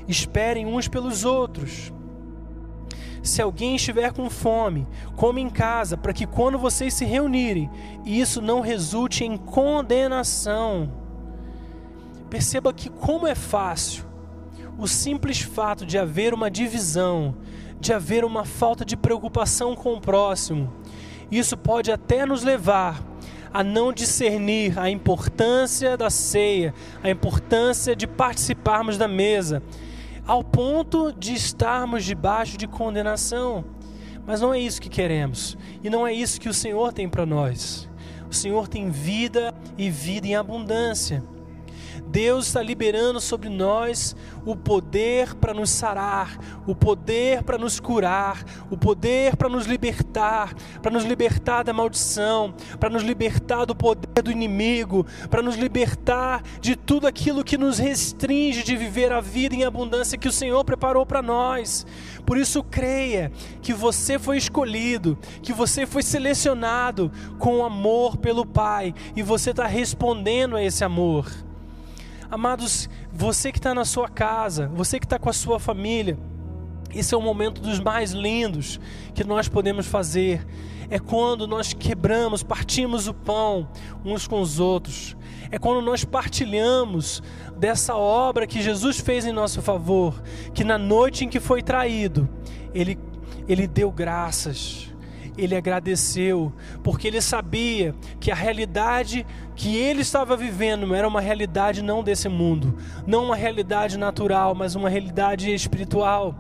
esperem 0.07 0.65
uns 0.65 0.87
pelos 0.87 1.25
outros. 1.25 1.91
Se 3.23 3.41
alguém 3.41 3.77
estiver 3.77 4.11
com 4.11 4.29
fome, 4.29 4.85
come 5.15 5.39
em 5.39 5.49
casa, 5.49 5.95
para 5.95 6.11
que 6.11 6.27
quando 6.27 6.59
vocês 6.59 6.93
se 6.93 7.05
reunirem, 7.05 7.71
isso 8.05 8.41
não 8.41 8.59
resulte 8.59 9.23
em 9.23 9.37
condenação. 9.37 10.91
Perceba 12.29 12.73
que 12.73 12.89
como 12.89 13.25
é 13.25 13.33
fácil 13.33 14.03
o 14.77 14.89
simples 14.89 15.39
fato 15.39 15.85
de 15.85 15.97
haver 15.97 16.33
uma 16.33 16.51
divisão, 16.51 17.33
de 17.79 17.93
haver 17.93 18.25
uma 18.25 18.43
falta 18.43 18.83
de 18.83 18.97
preocupação 18.97 19.73
com 19.73 19.93
o 19.93 20.01
próximo. 20.01 20.73
Isso 21.31 21.55
pode 21.55 21.93
até 21.93 22.25
nos 22.25 22.43
levar 22.43 23.01
a 23.53 23.63
não 23.63 23.93
discernir 23.93 24.77
a 24.77 24.89
importância 24.89 25.95
da 25.95 26.09
ceia, 26.09 26.73
a 27.01 27.09
importância 27.09 27.95
de 27.95 28.05
participarmos 28.05 28.97
da 28.97 29.07
mesa 29.07 29.63
ao 30.25 30.43
ponto 30.43 31.11
de 31.11 31.33
estarmos 31.33 32.03
debaixo 32.03 32.57
de 32.57 32.67
condenação. 32.67 33.65
Mas 34.25 34.39
não 34.39 34.53
é 34.53 34.59
isso 34.59 34.81
que 34.81 34.89
queremos, 34.89 35.57
e 35.83 35.89
não 35.89 36.07
é 36.07 36.13
isso 36.13 36.39
que 36.39 36.47
o 36.47 36.53
Senhor 36.53 36.93
tem 36.93 37.09
para 37.09 37.25
nós. 37.25 37.89
O 38.29 38.33
Senhor 38.33 38.67
tem 38.67 38.89
vida 38.89 39.53
e 39.77 39.89
vida 39.89 40.27
em 40.27 40.35
abundância. 40.35 41.23
Deus 42.13 42.45
está 42.45 42.61
liberando 42.61 43.19
sobre 43.19 43.49
nós 43.49 44.15
o 44.45 44.55
poder 44.55 45.33
para 45.33 45.51
nos 45.51 45.71
sarar, 45.71 46.37
o 46.67 46.75
poder 46.75 47.41
para 47.41 47.57
nos 47.57 47.79
curar, 47.79 48.45
o 48.69 48.77
poder 48.77 49.35
para 49.35 49.49
nos 49.49 49.65
libertar, 49.65 50.53
para 50.79 50.91
nos 50.91 51.05
libertar 51.05 51.63
da 51.63 51.73
maldição, 51.73 52.53
para 52.79 52.87
nos 52.87 53.01
libertar 53.01 53.65
do 53.65 53.73
poder 53.73 54.21
do 54.21 54.29
inimigo, 54.29 55.07
para 55.27 55.41
nos 55.41 55.55
libertar 55.55 56.43
de 56.61 56.75
tudo 56.75 57.07
aquilo 57.07 57.43
que 57.43 57.57
nos 57.57 57.79
restringe 57.79 58.61
de 58.61 58.77
viver 58.77 59.11
a 59.11 59.19
vida 59.19 59.55
em 59.55 59.63
abundância 59.63 60.15
que 60.15 60.27
o 60.27 60.31
Senhor 60.31 60.63
preparou 60.63 61.07
para 61.07 61.23
nós. 61.23 61.83
Por 62.27 62.37
isso, 62.37 62.61
creia 62.61 63.31
que 63.59 63.73
você 63.73 64.19
foi 64.19 64.37
escolhido, 64.37 65.17
que 65.41 65.51
você 65.51 65.87
foi 65.87 66.03
selecionado 66.03 67.11
com 67.39 67.65
amor 67.65 68.17
pelo 68.17 68.45
Pai 68.45 68.93
e 69.15 69.23
você 69.23 69.49
está 69.49 69.65
respondendo 69.65 70.55
a 70.55 70.63
esse 70.63 70.83
amor. 70.83 71.25
Amados, 72.33 72.89
você 73.11 73.51
que 73.51 73.59
está 73.59 73.75
na 73.75 73.85
sua 73.85 74.09
casa, 74.09 74.67
você 74.73 74.99
que 74.99 75.05
está 75.05 75.19
com 75.19 75.29
a 75.29 75.33
sua 75.33 75.59
família, 75.59 76.17
esse 76.91 77.13
é 77.13 77.17
o 77.17 77.21
momento 77.21 77.61
dos 77.61 77.79
mais 77.79 78.11
lindos 78.11 78.79
que 79.13 79.23
nós 79.23 79.47
podemos 79.47 79.85
fazer. 79.85 80.43
É 80.89 80.97
quando 80.97 81.47
nós 81.47 81.73
quebramos, 81.73 82.41
partimos 82.41 83.07
o 83.07 83.13
pão 83.13 83.69
uns 84.03 84.25
com 84.25 84.41
os 84.41 84.59
outros. 84.59 85.15
É 85.51 85.59
quando 85.59 85.79
nós 85.79 86.03
partilhamos 86.03 87.21
dessa 87.55 87.95
obra 87.95 88.47
que 88.47 88.63
Jesus 88.63 88.99
fez 88.99 89.27
em 89.27 89.31
nosso 89.31 89.61
favor, 89.61 90.19
que 90.55 90.63
na 90.63 90.79
noite 90.79 91.25
em 91.25 91.29
que 91.29 91.39
foi 91.39 91.61
traído, 91.61 92.27
ele, 92.73 92.97
ele 93.47 93.67
deu 93.67 93.91
graças 93.91 94.91
ele 95.37 95.55
agradeceu, 95.55 96.51
porque 96.83 97.07
ele 97.07 97.21
sabia 97.21 97.95
que 98.19 98.31
a 98.31 98.35
realidade 98.35 99.25
que 99.55 99.75
ele 99.75 100.01
estava 100.01 100.35
vivendo 100.35 100.93
era 100.93 101.07
uma 101.07 101.21
realidade 101.21 101.81
não 101.81 102.03
desse 102.03 102.29
mundo, 102.29 102.77
não 103.05 103.25
uma 103.25 103.35
realidade 103.35 103.97
natural, 103.97 104.55
mas 104.55 104.75
uma 104.75 104.89
realidade 104.89 105.53
espiritual. 105.53 106.35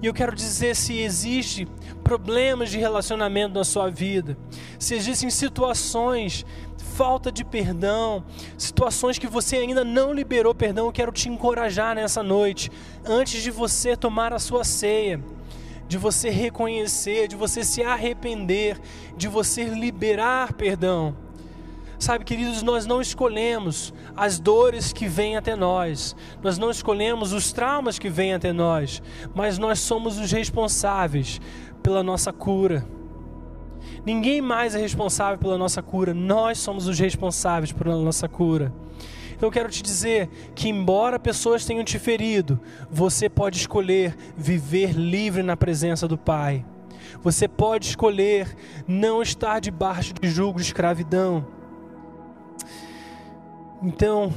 E 0.00 0.06
eu 0.06 0.14
quero 0.14 0.34
dizer 0.34 0.76
se 0.76 0.98
existe 0.98 1.66
problemas 2.04 2.70
de 2.70 2.78
relacionamento 2.78 3.54
na 3.54 3.64
sua 3.64 3.90
vida, 3.90 4.36
se 4.78 4.94
existem 4.94 5.28
situações, 5.28 6.46
falta 6.94 7.30
de 7.30 7.44
perdão, 7.44 8.24
situações 8.56 9.18
que 9.18 9.26
você 9.26 9.56
ainda 9.56 9.84
não 9.84 10.12
liberou 10.12 10.54
perdão, 10.54 10.86
eu 10.86 10.92
quero 10.92 11.12
te 11.12 11.28
encorajar 11.28 11.94
nessa 11.94 12.22
noite, 12.22 12.70
antes 13.04 13.42
de 13.42 13.50
você 13.50 13.96
tomar 13.96 14.32
a 14.32 14.38
sua 14.38 14.64
ceia 14.64 15.20
de 15.88 15.96
você 15.96 16.28
reconhecer, 16.28 17.26
de 17.26 17.34
você 17.34 17.64
se 17.64 17.82
arrepender, 17.82 18.78
de 19.16 19.26
você 19.26 19.64
liberar 19.64 20.52
perdão. 20.52 21.16
Sabe, 21.98 22.24
queridos, 22.24 22.62
nós 22.62 22.86
não 22.86 23.00
escolhemos 23.00 23.92
as 24.16 24.38
dores 24.38 24.92
que 24.92 25.08
vêm 25.08 25.36
até 25.36 25.56
nós, 25.56 26.14
nós 26.40 26.56
não 26.56 26.70
escolhemos 26.70 27.32
os 27.32 27.52
traumas 27.52 27.98
que 27.98 28.08
vêm 28.08 28.34
até 28.34 28.52
nós, 28.52 29.02
mas 29.34 29.58
nós 29.58 29.80
somos 29.80 30.16
os 30.16 30.30
responsáveis 30.30 31.40
pela 31.82 32.04
nossa 32.04 32.32
cura. 32.32 32.86
Ninguém 34.06 34.40
mais 34.40 34.76
é 34.76 34.78
responsável 34.78 35.38
pela 35.38 35.58
nossa 35.58 35.82
cura, 35.82 36.14
nós 36.14 36.58
somos 36.58 36.86
os 36.86 36.98
responsáveis 36.98 37.72
pela 37.72 37.96
nossa 37.96 38.28
cura. 38.28 38.72
Eu 39.40 39.52
quero 39.52 39.68
te 39.68 39.82
dizer 39.82 40.28
que, 40.54 40.68
embora 40.68 41.18
pessoas 41.18 41.64
tenham 41.64 41.84
te 41.84 41.98
ferido, 41.98 42.60
você 42.90 43.28
pode 43.28 43.56
escolher 43.56 44.16
viver 44.36 44.92
livre 44.92 45.44
na 45.44 45.56
presença 45.56 46.08
do 46.08 46.18
Pai. 46.18 46.64
Você 47.22 47.46
pode 47.46 47.86
escolher 47.86 48.56
não 48.86 49.22
estar 49.22 49.60
debaixo 49.60 50.12
de 50.14 50.28
julgo 50.28 50.58
de 50.58 50.66
escravidão. 50.66 51.46
Então, 53.80 54.32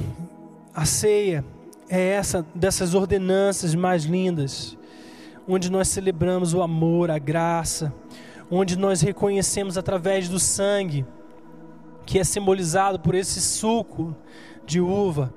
a 0.72 0.84
ceia 0.84 1.44
é 1.88 2.00
essa 2.10 2.46
dessas 2.54 2.94
ordenanças 2.94 3.74
mais 3.74 4.04
lindas, 4.04 4.78
onde 5.48 5.70
nós 5.70 5.88
celebramos 5.88 6.54
o 6.54 6.62
amor, 6.62 7.10
a 7.10 7.18
graça, 7.18 7.92
onde 8.48 8.78
nós 8.78 9.00
reconhecemos 9.00 9.76
através 9.76 10.28
do 10.28 10.38
sangue, 10.38 11.04
que 12.06 12.20
é 12.20 12.24
simbolizado 12.24 13.00
por 13.00 13.14
esse 13.16 13.40
suco 13.40 14.14
de 14.66 14.80
uva, 14.80 15.32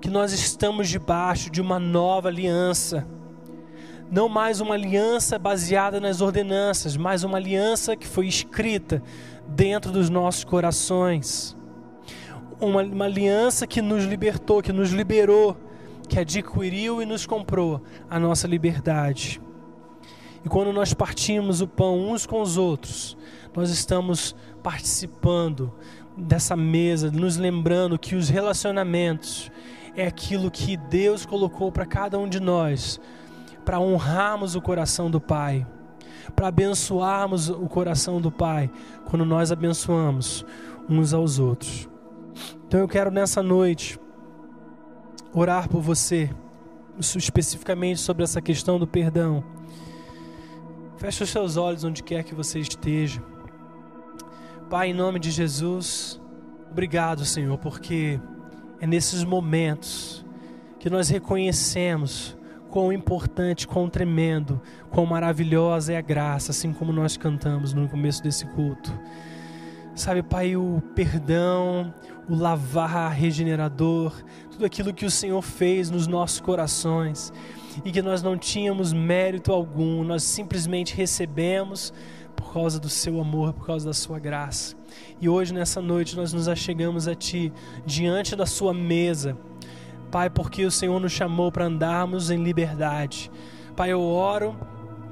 que 0.00 0.08
nós 0.10 0.32
estamos 0.32 0.88
debaixo 0.88 1.50
de 1.50 1.60
uma 1.60 1.78
nova 1.78 2.28
aliança. 2.28 3.06
Não 4.10 4.28
mais 4.28 4.60
uma 4.60 4.74
aliança 4.74 5.38
baseada 5.38 5.98
nas 5.98 6.20
ordenanças, 6.20 6.96
mas 6.96 7.24
uma 7.24 7.38
aliança 7.38 7.96
que 7.96 8.06
foi 8.06 8.26
escrita 8.26 9.02
dentro 9.48 9.90
dos 9.90 10.10
nossos 10.10 10.44
corações. 10.44 11.56
uma, 12.60 12.82
uma 12.82 13.04
aliança 13.04 13.66
que 13.66 13.82
nos 13.82 14.04
libertou, 14.04 14.62
que 14.62 14.72
nos 14.72 14.90
liberou, 14.90 15.56
que 16.08 16.18
adquiriu 16.18 17.02
e 17.02 17.06
nos 17.06 17.26
comprou 17.26 17.82
a 18.08 18.18
nossa 18.18 18.46
liberdade. 18.46 19.40
E 20.44 20.48
quando 20.48 20.72
nós 20.72 20.92
partimos 20.92 21.60
o 21.60 21.66
pão 21.66 21.98
uns 21.98 22.26
com 22.26 22.42
os 22.42 22.58
outros, 22.58 23.16
nós 23.54 23.70
estamos 23.70 24.36
participando 24.62 25.72
dessa 26.16 26.56
mesa, 26.56 27.10
nos 27.10 27.36
lembrando 27.36 27.98
que 27.98 28.14
os 28.14 28.28
relacionamentos 28.28 29.50
é 29.96 30.06
aquilo 30.06 30.50
que 30.50 30.76
Deus 30.76 31.24
colocou 31.24 31.70
para 31.70 31.86
cada 31.86 32.18
um 32.18 32.28
de 32.28 32.40
nós, 32.40 33.00
para 33.64 33.80
honrarmos 33.80 34.54
o 34.54 34.60
coração 34.60 35.10
do 35.10 35.20
Pai, 35.20 35.66
para 36.34 36.48
abençoarmos 36.48 37.48
o 37.48 37.66
coração 37.68 38.20
do 38.20 38.30
Pai, 38.30 38.70
quando 39.04 39.24
nós 39.24 39.52
abençoamos 39.52 40.44
uns 40.88 41.12
aos 41.12 41.38
outros. 41.38 41.88
Então 42.66 42.80
eu 42.80 42.88
quero 42.88 43.10
nessa 43.10 43.42
noite 43.42 43.98
orar 45.32 45.68
por 45.68 45.80
você, 45.80 46.30
especificamente 46.98 48.00
sobre 48.00 48.22
essa 48.22 48.40
questão 48.40 48.78
do 48.78 48.86
perdão. 48.86 49.44
Feche 50.96 51.24
os 51.24 51.30
seus 51.30 51.56
olhos 51.56 51.84
onde 51.84 52.02
quer 52.02 52.22
que 52.22 52.34
você 52.34 52.58
esteja. 52.58 53.22
Pai, 54.74 54.90
em 54.90 54.92
nome 54.92 55.20
de 55.20 55.30
Jesus, 55.30 56.20
obrigado, 56.68 57.24
Senhor, 57.24 57.56
porque 57.58 58.18
é 58.80 58.86
nesses 58.88 59.22
momentos 59.22 60.26
que 60.80 60.90
nós 60.90 61.08
reconhecemos 61.08 62.36
quão 62.70 62.92
importante, 62.92 63.68
quão 63.68 63.88
tremendo, 63.88 64.60
quão 64.90 65.06
maravilhosa 65.06 65.92
é 65.92 65.96
a 65.96 66.00
graça, 66.00 66.50
assim 66.50 66.72
como 66.72 66.92
nós 66.92 67.16
cantamos 67.16 67.72
no 67.72 67.88
começo 67.88 68.20
desse 68.20 68.46
culto. 68.46 68.92
Sabe, 69.94 70.24
Pai, 70.24 70.56
o 70.56 70.82
perdão, 70.92 71.94
o 72.28 72.34
lavar 72.34 73.12
regenerador, 73.12 74.24
tudo 74.50 74.64
aquilo 74.64 74.92
que 74.92 75.06
o 75.06 75.10
Senhor 75.10 75.40
fez 75.40 75.88
nos 75.88 76.08
nossos 76.08 76.40
corações 76.40 77.32
e 77.84 77.92
que 77.92 78.02
nós 78.02 78.24
não 78.24 78.36
tínhamos 78.36 78.92
mérito 78.92 79.52
algum, 79.52 80.02
nós 80.02 80.24
simplesmente 80.24 80.96
recebemos 80.96 81.94
causa 82.54 82.78
do 82.78 82.88
seu 82.88 83.20
amor, 83.20 83.52
por 83.52 83.66
causa 83.66 83.86
da 83.86 83.92
sua 83.92 84.20
graça. 84.20 84.76
E 85.20 85.28
hoje, 85.28 85.52
nessa 85.52 85.82
noite, 85.82 86.14
nós 86.14 86.32
nos 86.32 86.46
achegamos 86.46 87.08
a 87.08 87.14
Ti, 87.14 87.52
diante 87.84 88.36
da 88.36 88.46
Sua 88.46 88.72
mesa, 88.72 89.36
Pai, 90.08 90.30
porque 90.30 90.64
o 90.64 90.70
Senhor 90.70 91.00
nos 91.00 91.10
chamou 91.10 91.50
para 91.50 91.64
andarmos 91.64 92.30
em 92.30 92.40
liberdade. 92.40 93.28
Pai, 93.74 93.90
eu 93.90 94.00
oro 94.00 94.56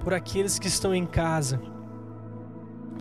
por 0.05 0.14
aqueles 0.14 0.57
que 0.59 0.68
estão 0.68 0.94
em 0.94 1.05
casa 1.05 1.61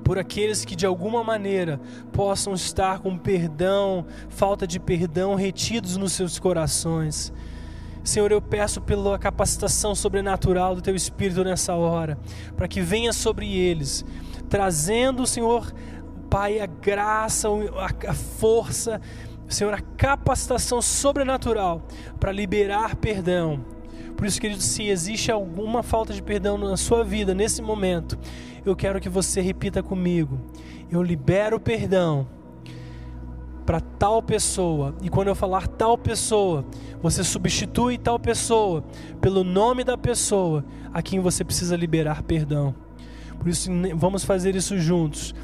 por 0.03 0.17
aqueles 0.17 0.65
que 0.65 0.75
de 0.75 0.85
alguma 0.85 1.23
maneira 1.23 1.79
possam 2.11 2.53
estar 2.53 2.99
com 2.99 3.17
perdão, 3.17 4.05
falta 4.27 4.65
de 4.67 4.79
perdão 4.79 5.35
retidos 5.35 5.95
nos 5.95 6.11
seus 6.11 6.39
corações. 6.39 7.31
Senhor, 8.03 8.31
eu 8.31 8.41
peço 8.41 8.81
pela 8.81 9.17
capacitação 9.19 9.93
sobrenatural 9.93 10.75
do 10.75 10.81
Teu 10.81 10.95
Espírito 10.95 11.43
nessa 11.43 11.75
hora, 11.75 12.17
para 12.57 12.67
que 12.67 12.81
venha 12.81 13.13
sobre 13.13 13.55
eles, 13.55 14.03
trazendo, 14.51 15.25
Senhor, 15.25 15.73
Pai, 16.29 16.59
a 16.59 16.65
graça, 16.65 17.47
a 18.07 18.13
força, 18.13 19.01
Senhor, 19.47 19.73
a 19.73 19.79
capacitação 19.81 20.81
sobrenatural 20.81 21.81
para 22.19 22.31
liberar 22.31 22.95
perdão. 22.97 23.65
Por 24.15 24.27
isso, 24.27 24.39
querido, 24.39 24.61
se 24.61 24.87
existe 24.87 25.31
alguma 25.31 25.81
falta 25.81 26.13
de 26.13 26.21
perdão 26.21 26.57
na 26.57 26.77
sua 26.77 27.03
vida 27.03 27.33
nesse 27.33 27.61
momento, 27.61 28.19
eu 28.65 28.75
quero 28.75 28.99
que 28.99 29.09
você 29.09 29.41
repita 29.41 29.81
comigo. 29.81 30.39
Eu 30.91 31.01
libero 31.01 31.59
perdão 31.59 32.27
para 33.65 33.79
tal 33.79 34.21
pessoa. 34.21 34.93
E 35.01 35.09
quando 35.09 35.29
eu 35.29 35.35
falar 35.35 35.67
tal 35.67 35.97
pessoa, 35.97 36.65
você 37.01 37.23
substitui 37.23 37.97
tal 37.97 38.19
pessoa 38.19 38.83
pelo 39.21 39.43
nome 39.43 39.83
da 39.83 39.97
pessoa 39.97 40.63
a 40.93 41.01
quem 41.01 41.19
você 41.19 41.43
precisa 41.43 41.75
liberar 41.75 42.21
perdão. 42.23 42.75
Por 43.41 43.49
isso, 43.49 43.69
vamos 43.95 44.23
fazer 44.23 44.55
isso 44.55 44.77
juntos. 44.77 45.35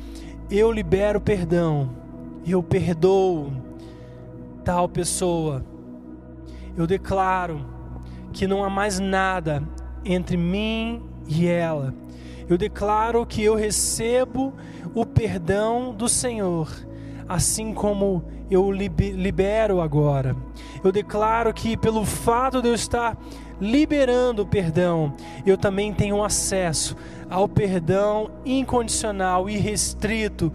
Eu 0.50 0.72
libero 0.72 1.20
perdão. 1.20 1.90
Eu 2.46 2.64
perdoo 2.64 3.52
tal 4.64 4.88
pessoa. 4.88 5.66
Eu 6.78 6.88
declaro 6.88 7.66
que 8.32 8.48
não 8.48 8.64
há 8.64 8.70
mais 8.70 9.00
nada 9.00 9.68
entre 10.06 10.38
mim 10.38 11.02
e 11.28 11.48
ela 11.48 11.94
eu 12.50 12.58
declaro 12.58 13.26
que 13.26 13.44
eu 13.44 13.56
recebo 13.56 14.54
o 14.94 15.06
perdão 15.06 15.94
do 15.94 16.08
Senhor, 16.08 16.70
assim 17.28 17.74
como 17.74 18.24
eu 18.50 18.72
libero 18.72 19.82
agora. 19.82 20.36
Eu 20.84 20.92
declaro 20.92 21.54
que 21.54 21.76
pelo 21.76 22.06
fato 22.06 22.62
de 22.62 22.70
eu 22.70 22.74
estar 22.74 23.18
liberando 23.60 24.44
o 24.44 24.46
perdão, 24.46 25.14
eu 25.46 25.58
também 25.58 25.94
tenho 25.94 26.24
acesso 26.24 26.96
ao 27.30 27.48
perdão 27.48 28.30
incondicional 28.46 29.50
e 29.50 29.58
restrito, 29.58 30.54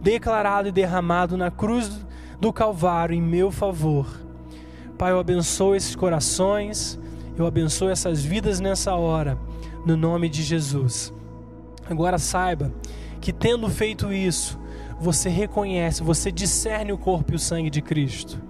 declarado 0.00 0.68
e 0.68 0.72
derramado 0.72 1.36
na 1.36 1.50
cruz 1.50 2.06
do 2.40 2.52
Calvário 2.52 3.14
em 3.14 3.22
meu 3.22 3.50
favor. 3.50 4.06
Pai, 4.96 5.12
eu 5.12 5.18
abençoo 5.18 5.74
esses 5.74 5.94
corações, 5.94 6.98
eu 7.36 7.46
abençoo 7.46 7.90
essas 7.90 8.24
vidas 8.24 8.60
nessa 8.60 8.94
hora, 8.94 9.38
no 9.84 9.96
nome 9.96 10.28
de 10.28 10.42
Jesus. 10.42 11.12
Agora 11.88 12.18
saiba 12.18 12.72
que 13.20 13.32
tendo 13.32 13.68
feito 13.68 14.12
isso, 14.12 14.58
você 14.98 15.28
reconhece, 15.28 16.02
você 16.02 16.32
discerne 16.32 16.92
o 16.92 16.98
corpo 16.98 17.32
e 17.32 17.36
o 17.36 17.38
sangue 17.38 17.70
de 17.70 17.82
Cristo. 17.82 18.40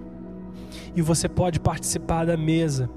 E 0.95 1.01
você 1.01 1.27
pode 1.27 1.59
participar 1.59 2.25
da 2.25 2.37
mesa 2.37 2.89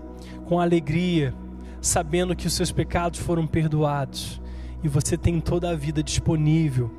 com 0.47 0.61
alegria, 0.61 1.35
sabendo 1.81 2.35
que 2.35 2.47
os 2.47 2.53
seus 2.53 2.73
pecados 2.73 3.21
foram 3.21 3.47
perdoados 3.47 4.41
e 4.83 4.89
você 4.89 5.17
tem 5.17 5.41
toda 5.41 5.71
a 5.71 5.75
vida 5.75 6.03
disponível 6.03 6.91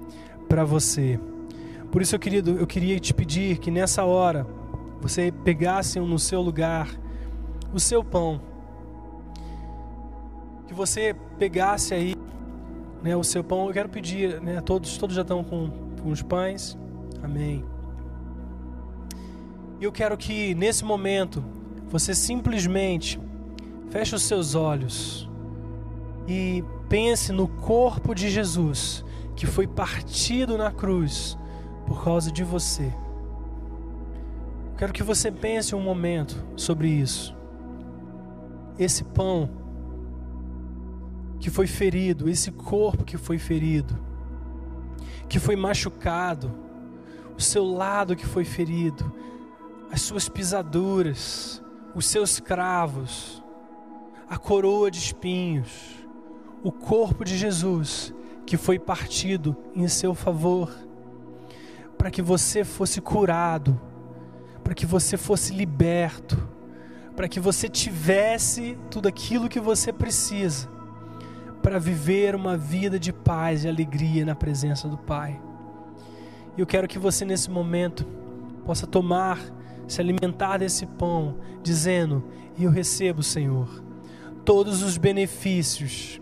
para 0.48 0.64
você. 0.64 1.20
Por 1.92 2.02
isso, 2.02 2.18
querido, 2.20 2.52
eu 2.58 2.68
queria 2.68 3.00
te 3.00 3.14
pedir 3.14 3.58
que 3.58 3.72
nessa 3.72 4.04
hora 4.06 4.46
você 5.02 5.32
pegasse 5.44 6.00
no 6.00 6.20
seu 6.20 6.42
lugar 6.42 6.90
o 7.74 7.80
seu 7.80 8.04
pão, 8.04 8.42
que 10.68 10.74
você 10.74 11.16
pegasse 11.38 11.94
aí 11.94 12.16
né, 13.02 13.16
o 13.16 13.24
seu 13.24 13.44
pão. 13.44 13.68
Eu 13.68 13.74
quero 13.74 13.90
pedir, 13.90 14.40
né, 14.42 14.62
todos, 14.62 14.98
todos 14.98 15.16
já 15.16 15.22
estão 15.22 15.44
com, 15.44 15.70
com 16.02 16.10
os 16.10 16.22
pães. 16.22 16.78
Amém. 17.24 17.64
E 19.80 19.84
eu 19.84 19.92
quero 19.92 20.18
que 20.18 20.54
nesse 20.56 20.84
momento 20.84 21.44
você 21.90 22.14
simplesmente 22.14 23.20
feche 23.90 24.16
os 24.16 24.24
seus 24.24 24.56
olhos 24.56 25.30
e 26.28 26.64
pense 26.88 27.32
no 27.32 27.48
corpo 27.48 28.14
de 28.14 28.30
Jesus 28.30 29.04
que 29.36 29.46
foi 29.46 29.66
partido 29.68 30.58
na 30.58 30.72
cruz 30.72 31.38
por 31.86 32.04
causa 32.04 32.32
de 32.32 32.44
você. 32.44 32.94
Quero 34.78 34.94
que 34.94 35.04
você 35.04 35.32
pense 35.32 35.76
um 35.76 35.82
momento 35.82 36.44
sobre 36.56 36.88
isso. 36.88 37.36
Esse 38.80 39.04
pão 39.04 39.50
que 41.40 41.50
foi 41.50 41.68
ferido, 41.68 42.30
esse 42.30 42.52
corpo 42.52 43.04
que 43.04 43.18
foi 43.18 43.38
ferido, 43.38 43.96
que 45.32 45.40
foi 45.40 45.56
machucado, 45.56 46.52
o 47.38 47.42
seu 47.42 47.64
lado 47.64 48.18
que 48.18 48.26
foi 48.26 48.44
ferido, 48.44 49.10
as 49.90 50.02
suas 50.02 50.28
pisaduras, 50.28 51.64
os 51.96 52.06
seus 52.06 52.42
cravos, 52.42 53.42
a 54.30 54.38
coroa 54.38 54.92
de 54.92 55.00
espinhos, 55.00 55.72
o 56.62 56.70
corpo 56.70 57.24
de 57.24 57.38
Jesus 57.38 58.14
que 58.46 58.58
foi 58.58 58.78
partido 58.78 59.56
em 59.74 59.88
seu 59.88 60.14
favor, 60.14 60.70
para 61.98 62.12
que 62.12 62.22
você 62.22 62.66
fosse 62.66 63.00
curado, 63.00 63.80
para 64.66 64.74
que 64.74 64.86
você 64.86 65.16
fosse 65.16 65.54
liberto, 65.54 66.46
para 67.16 67.30
que 67.30 67.40
você 67.40 67.70
tivesse 67.70 68.78
tudo 68.90 69.08
aquilo 69.08 69.48
que 69.48 69.62
você 69.62 69.94
precisa 69.94 70.68
para 71.62 71.80
viver 71.80 72.36
uma 72.36 72.58
vida 72.58 73.00
de 73.00 73.14
paz 73.14 73.64
e 73.64 73.70
alegria 73.70 74.26
na 74.26 74.36
presença 74.36 74.88
do 74.88 74.98
Pai. 74.98 75.40
Eu 76.58 76.66
quero 76.66 76.88
que 76.88 77.00
você 77.00 77.24
nesse 77.24 77.50
momento 77.50 78.06
possa 78.66 78.86
tomar, 78.86 79.40
se 79.88 80.02
alimentar 80.02 80.58
desse 80.58 80.86
pão, 80.86 81.38
dizendo: 81.64 82.24
Eu 82.60 82.72
recebo, 82.72 83.24
Senhor, 83.24 83.84
todos 84.44 84.82
os 84.82 84.98
benefícios 84.98 86.20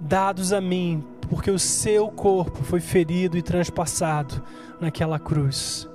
dados 0.00 0.52
a 0.52 0.60
mim, 0.60 1.04
porque 1.28 1.50
o 1.50 1.58
seu 1.58 2.08
corpo 2.08 2.62
foi 2.62 2.80
ferido 2.80 3.36
e 3.36 3.42
transpassado 3.42 4.42
naquela 4.80 5.18
cruz. 5.18 5.88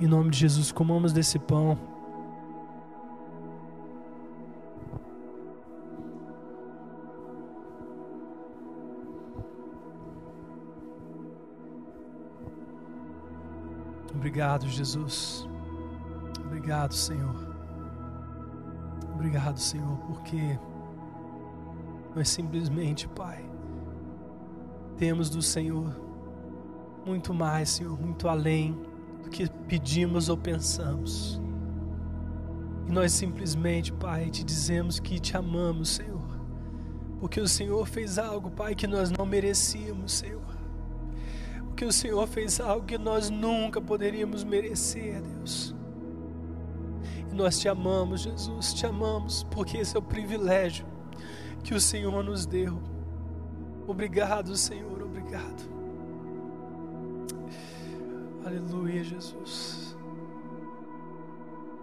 Em 0.00 0.06
nome 0.06 0.30
de 0.30 0.38
Jesus, 0.38 0.72
comamos 0.72 1.12
desse 1.12 1.38
pão. 1.38 1.78
Obrigado, 14.18 14.66
Jesus. 14.66 15.48
Obrigado, 16.44 16.92
Senhor. 16.92 17.36
Obrigado, 19.14 19.60
Senhor, 19.60 19.96
porque 20.08 20.58
nós 22.16 22.28
simplesmente, 22.28 23.06
Pai, 23.06 23.48
temos 24.96 25.30
do 25.30 25.40
Senhor 25.40 25.94
muito 27.06 27.32
mais, 27.32 27.68
Senhor, 27.68 27.96
muito 27.96 28.28
além 28.28 28.76
do 29.22 29.30
que 29.30 29.48
pedimos 29.68 30.28
ou 30.28 30.36
pensamos. 30.36 31.40
E 32.88 32.90
nós 32.90 33.12
simplesmente, 33.12 33.92
Pai, 33.92 34.30
te 34.30 34.42
dizemos 34.42 34.98
que 34.98 35.20
te 35.20 35.36
amamos, 35.36 35.90
Senhor. 35.90 36.26
Porque 37.20 37.40
o 37.40 37.46
Senhor 37.46 37.86
fez 37.86 38.18
algo, 38.18 38.50
Pai, 38.50 38.74
que 38.74 38.88
nós 38.88 39.12
não 39.12 39.24
merecíamos, 39.24 40.12
Senhor. 40.12 40.37
Porque 41.78 41.86
o 41.86 41.92
Senhor 41.92 42.26
fez 42.26 42.58
algo 42.58 42.84
que 42.84 42.98
nós 42.98 43.30
nunca 43.30 43.80
poderíamos 43.80 44.42
merecer, 44.42 45.22
Deus. 45.22 45.72
E 47.30 47.34
nós 47.36 47.56
te 47.60 47.68
amamos, 47.68 48.22
Jesus, 48.22 48.74
te 48.74 48.84
amamos, 48.84 49.44
porque 49.44 49.78
esse 49.78 49.94
é 49.94 49.98
o 50.00 50.02
privilégio 50.02 50.84
que 51.62 51.74
o 51.74 51.80
Senhor 51.80 52.24
nos 52.24 52.46
deu. 52.46 52.82
Obrigado, 53.86 54.56
Senhor, 54.56 55.00
obrigado. 55.00 55.70
Aleluia, 58.44 59.04
Jesus. 59.04 59.96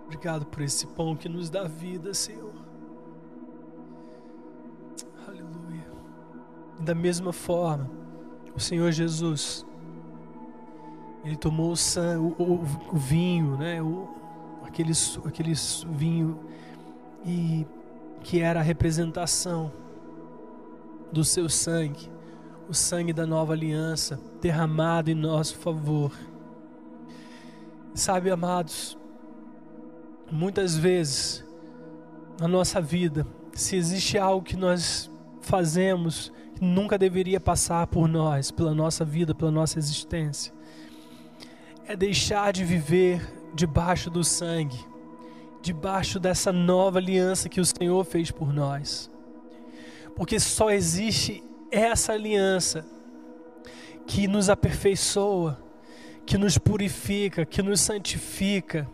Obrigado 0.03 0.45
por 0.47 0.61
esse 0.61 0.85
pão 0.87 1.15
que 1.15 1.29
nos 1.29 1.49
dá 1.49 1.69
vida, 1.69 2.13
Senhor. 2.13 2.51
Aleluia. 5.25 5.87
E 6.81 6.83
da 6.83 6.93
mesma 6.93 7.31
forma, 7.31 7.89
o 8.53 8.59
Senhor 8.59 8.91
Jesus, 8.91 9.65
Ele 11.25 11.35
tomou 11.35 11.73
o, 11.73 12.41
o, 12.41 12.53
o, 12.93 12.97
vinho, 12.97 13.57
né? 13.57 13.81
O, 13.81 14.07
aquele, 14.63 14.93
aquele 15.25 15.53
vinho 15.89 16.39
e 17.25 17.65
que 18.21 18.39
era 18.39 18.61
a 18.61 18.63
representação 18.63 19.71
do 21.11 21.23
seu 21.23 21.49
sangue, 21.49 22.09
o 22.69 22.73
sangue 22.73 23.11
da 23.11 23.25
nova 23.25 23.53
aliança 23.53 24.19
derramado 24.41 25.11
em 25.11 25.15
nosso 25.15 25.57
favor. 25.57 26.11
Sabe, 27.93 28.29
amados, 28.29 28.97
Muitas 30.31 30.75
vezes 30.75 31.45
na 32.39 32.47
nossa 32.47 32.81
vida, 32.81 33.25
se 33.53 33.75
existe 33.75 34.17
algo 34.17 34.43
que 34.43 34.57
nós 34.57 35.09
fazemos 35.39 36.31
que 36.55 36.65
nunca 36.65 36.97
deveria 36.97 37.39
passar 37.39 37.85
por 37.87 38.07
nós, 38.07 38.49
pela 38.49 38.73
nossa 38.73 39.05
vida, 39.05 39.35
pela 39.35 39.51
nossa 39.51 39.77
existência, 39.77 40.51
é 41.87 41.95
deixar 41.95 42.51
de 42.51 42.63
viver 42.63 43.21
debaixo 43.53 44.09
do 44.09 44.23
sangue, 44.23 44.79
debaixo 45.61 46.19
dessa 46.19 46.51
nova 46.51 46.99
aliança 46.99 47.49
que 47.49 47.61
o 47.61 47.65
Senhor 47.65 48.03
fez 48.03 48.31
por 48.31 48.53
nós. 48.53 49.09
Porque 50.15 50.39
só 50.39 50.71
existe 50.71 51.43
essa 51.71 52.13
aliança 52.13 52.85
que 54.07 54.27
nos 54.27 54.49
aperfeiçoa, 54.49 55.59
que 56.25 56.37
nos 56.37 56.57
purifica, 56.57 57.45
que 57.45 57.61
nos 57.61 57.81
santifica, 57.81 58.87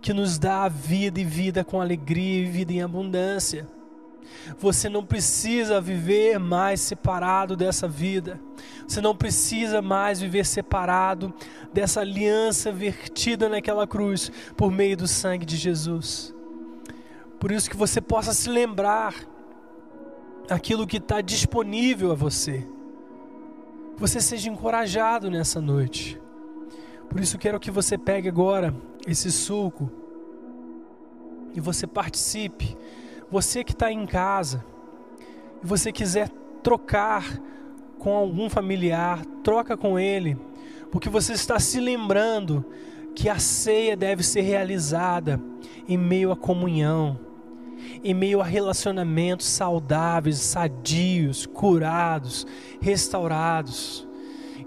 que 0.00 0.12
nos 0.12 0.38
dá 0.38 0.64
a 0.64 0.68
vida 0.68 1.20
e 1.20 1.24
vida 1.24 1.64
com 1.64 1.80
alegria 1.80 2.42
e 2.42 2.46
vida 2.46 2.72
em 2.72 2.82
abundância. 2.82 3.66
Você 4.58 4.88
não 4.88 5.04
precisa 5.04 5.80
viver 5.80 6.38
mais 6.38 6.80
separado 6.80 7.56
dessa 7.56 7.88
vida. 7.88 8.40
Você 8.86 9.00
não 9.00 9.14
precisa 9.14 9.80
mais 9.80 10.20
viver 10.20 10.44
separado 10.44 11.32
dessa 11.72 12.00
aliança 12.00 12.70
vertida 12.70 13.48
naquela 13.48 13.86
cruz 13.86 14.30
por 14.56 14.70
meio 14.70 14.96
do 14.96 15.08
sangue 15.08 15.46
de 15.46 15.56
Jesus. 15.56 16.34
Por 17.38 17.50
isso 17.50 17.68
que 17.68 17.76
você 17.76 18.00
possa 18.00 18.32
se 18.32 18.48
lembrar 18.48 19.14
aquilo 20.48 20.86
que 20.86 20.98
está 20.98 21.20
disponível 21.20 22.12
a 22.12 22.14
você. 22.14 22.66
Você 23.96 24.20
seja 24.20 24.48
encorajado 24.48 25.30
nessa 25.30 25.60
noite. 25.60 26.20
Por 27.08 27.20
isso 27.20 27.38
quero 27.38 27.60
que 27.60 27.70
você 27.70 27.96
pegue 27.96 28.28
agora 28.28 28.74
esse 29.06 29.30
suco 29.30 29.90
e 31.54 31.60
você 31.60 31.86
participe. 31.86 32.76
Você 33.34 33.64
que 33.64 33.72
está 33.72 33.90
em 33.90 34.06
casa 34.06 34.64
e 35.60 35.66
você 35.66 35.90
quiser 35.90 36.28
trocar 36.62 37.42
com 37.98 38.14
algum 38.14 38.48
familiar, 38.48 39.24
troca 39.42 39.76
com 39.76 39.98
ele, 39.98 40.38
porque 40.92 41.08
você 41.08 41.32
está 41.32 41.58
se 41.58 41.80
lembrando 41.80 42.64
que 43.12 43.28
a 43.28 43.40
ceia 43.40 43.96
deve 43.96 44.22
ser 44.22 44.42
realizada 44.42 45.40
em 45.88 45.98
meio 45.98 46.30
à 46.30 46.36
comunhão, 46.36 47.18
em 48.04 48.14
meio 48.14 48.40
a 48.40 48.44
relacionamentos 48.44 49.46
saudáveis, 49.46 50.38
sadios, 50.38 51.44
curados, 51.44 52.46
restaurados. 52.80 54.06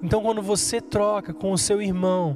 Então, 0.03 0.21
quando 0.21 0.41
você 0.41 0.82
troca 0.82 1.34
com 1.34 1.53
o 1.53 1.58
seu 1.58 1.82
irmão, 1.82 2.36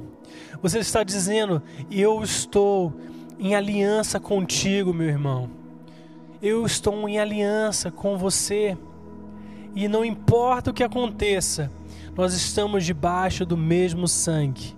você 0.62 0.78
está 0.78 1.04
dizendo: 1.04 1.62
Eu 1.90 2.22
estou 2.22 2.90
em 3.38 3.54
aliança 3.54 4.18
contigo, 4.18 4.94
meu 4.94 5.08
irmão. 5.08 5.61
Eu 6.42 6.66
estou 6.66 7.08
em 7.08 7.20
aliança 7.20 7.88
com 7.88 8.18
você. 8.18 8.76
E 9.76 9.86
não 9.86 10.04
importa 10.04 10.72
o 10.72 10.74
que 10.74 10.82
aconteça, 10.82 11.70
nós 12.16 12.34
estamos 12.34 12.84
debaixo 12.84 13.46
do 13.46 13.56
mesmo 13.56 14.08
sangue. 14.08 14.76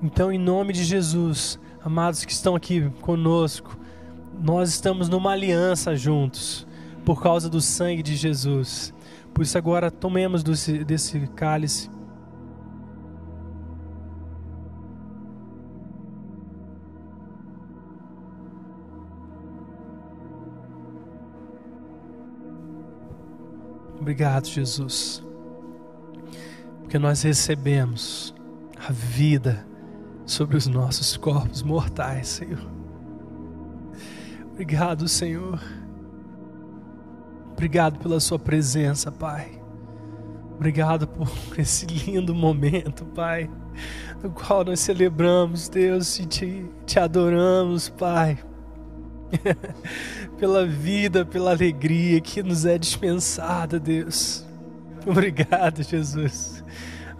Então, 0.00 0.30
em 0.30 0.38
nome 0.38 0.72
de 0.72 0.84
Jesus, 0.84 1.58
amados 1.84 2.24
que 2.24 2.30
estão 2.30 2.54
aqui 2.54 2.88
conosco, 3.00 3.76
nós 4.40 4.70
estamos 4.70 5.08
numa 5.08 5.32
aliança 5.32 5.96
juntos, 5.96 6.64
por 7.04 7.20
causa 7.20 7.50
do 7.50 7.60
sangue 7.60 8.02
de 8.02 8.14
Jesus. 8.14 8.94
Por 9.34 9.42
isso, 9.42 9.58
agora 9.58 9.90
tomemos 9.90 10.44
desse, 10.44 10.84
desse 10.84 11.26
cálice. 11.34 11.90
Obrigado, 24.08 24.46
Jesus, 24.46 25.22
porque 26.80 26.98
nós 26.98 27.20
recebemos 27.20 28.34
a 28.74 28.90
vida 28.90 29.66
sobre 30.24 30.56
os 30.56 30.66
nossos 30.66 31.14
corpos 31.18 31.62
mortais, 31.62 32.26
Senhor. 32.26 32.66
Obrigado, 34.50 35.06
Senhor. 35.06 35.60
Obrigado 37.52 37.98
pela 37.98 38.18
Sua 38.18 38.38
presença, 38.38 39.12
Pai. 39.12 39.60
Obrigado 40.54 41.06
por 41.06 41.28
esse 41.60 41.84
lindo 41.84 42.34
momento, 42.34 43.04
Pai, 43.04 43.50
no 44.22 44.30
qual 44.30 44.64
nós 44.64 44.80
celebramos, 44.80 45.68
Deus, 45.68 46.18
e 46.18 46.24
te, 46.24 46.64
te 46.86 46.98
adoramos, 46.98 47.90
Pai. 47.90 48.38
pela 50.38 50.64
vida, 50.64 51.24
pela 51.24 51.50
alegria 51.50 52.20
que 52.20 52.42
nos 52.42 52.64
é 52.64 52.78
dispensada, 52.78 53.78
Deus. 53.80 54.46
Obrigado, 55.04 55.82
Jesus. 55.82 56.62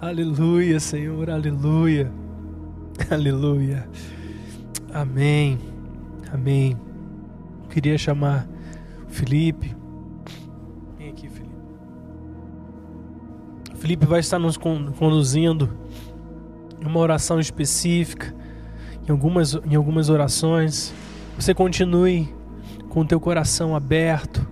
Aleluia, 0.01 0.79
Senhor, 0.79 1.29
aleluia. 1.29 2.11
Aleluia. 3.11 3.89
Amém. 4.93 5.59
Amém. 6.33 6.77
queria 7.71 7.99
chamar 7.99 8.49
o 9.07 9.11
Felipe. 9.11 9.75
Vem 10.97 11.11
aqui, 11.11 11.29
Felipe. 11.29 11.55
Felipe 13.77 14.07
vai 14.07 14.21
estar 14.21 14.39
nos 14.39 14.57
conduzindo 14.57 15.77
uma 16.85 17.01
oração 17.01 17.41
específica, 17.41 18.35
em 19.07 19.11
algumas, 19.11 19.55
em 19.55 19.75
algumas 19.75 20.09
orações. 20.09 20.93
Você 21.37 21.55
continue 21.55 22.38
com 22.89 23.05
teu 23.05 23.21
coração 23.21 23.77
aberto 23.77 24.47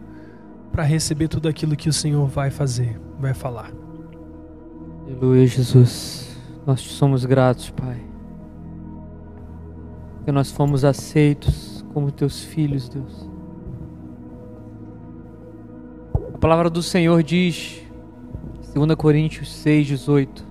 para 0.71 0.83
receber 0.83 1.29
tudo 1.29 1.49
aquilo 1.49 1.75
que 1.75 1.89
o 1.89 1.93
Senhor 1.93 2.27
vai 2.27 2.51
fazer, 2.51 3.01
vai 3.19 3.33
falar. 3.33 3.73
Aleluia, 5.07 5.47
Jesus. 5.47 6.37
Nós 6.67 6.83
te 6.83 6.89
somos 6.91 7.25
gratos, 7.25 7.71
Pai. 7.71 8.05
Que 10.25 10.33
nós 10.33 10.51
fomos 10.51 10.85
aceitos 10.85 11.85
como 11.95 12.11
teus 12.11 12.43
filhos, 12.43 12.89
Deus. 12.89 13.31
A 16.35 16.39
palavra 16.39 16.69
do 16.69 16.83
Senhor 16.83 17.23
diz, 17.23 17.83
2 18.75 18.95
Coríntios 18.97 19.51
6, 19.55 19.87
18: 19.87 20.45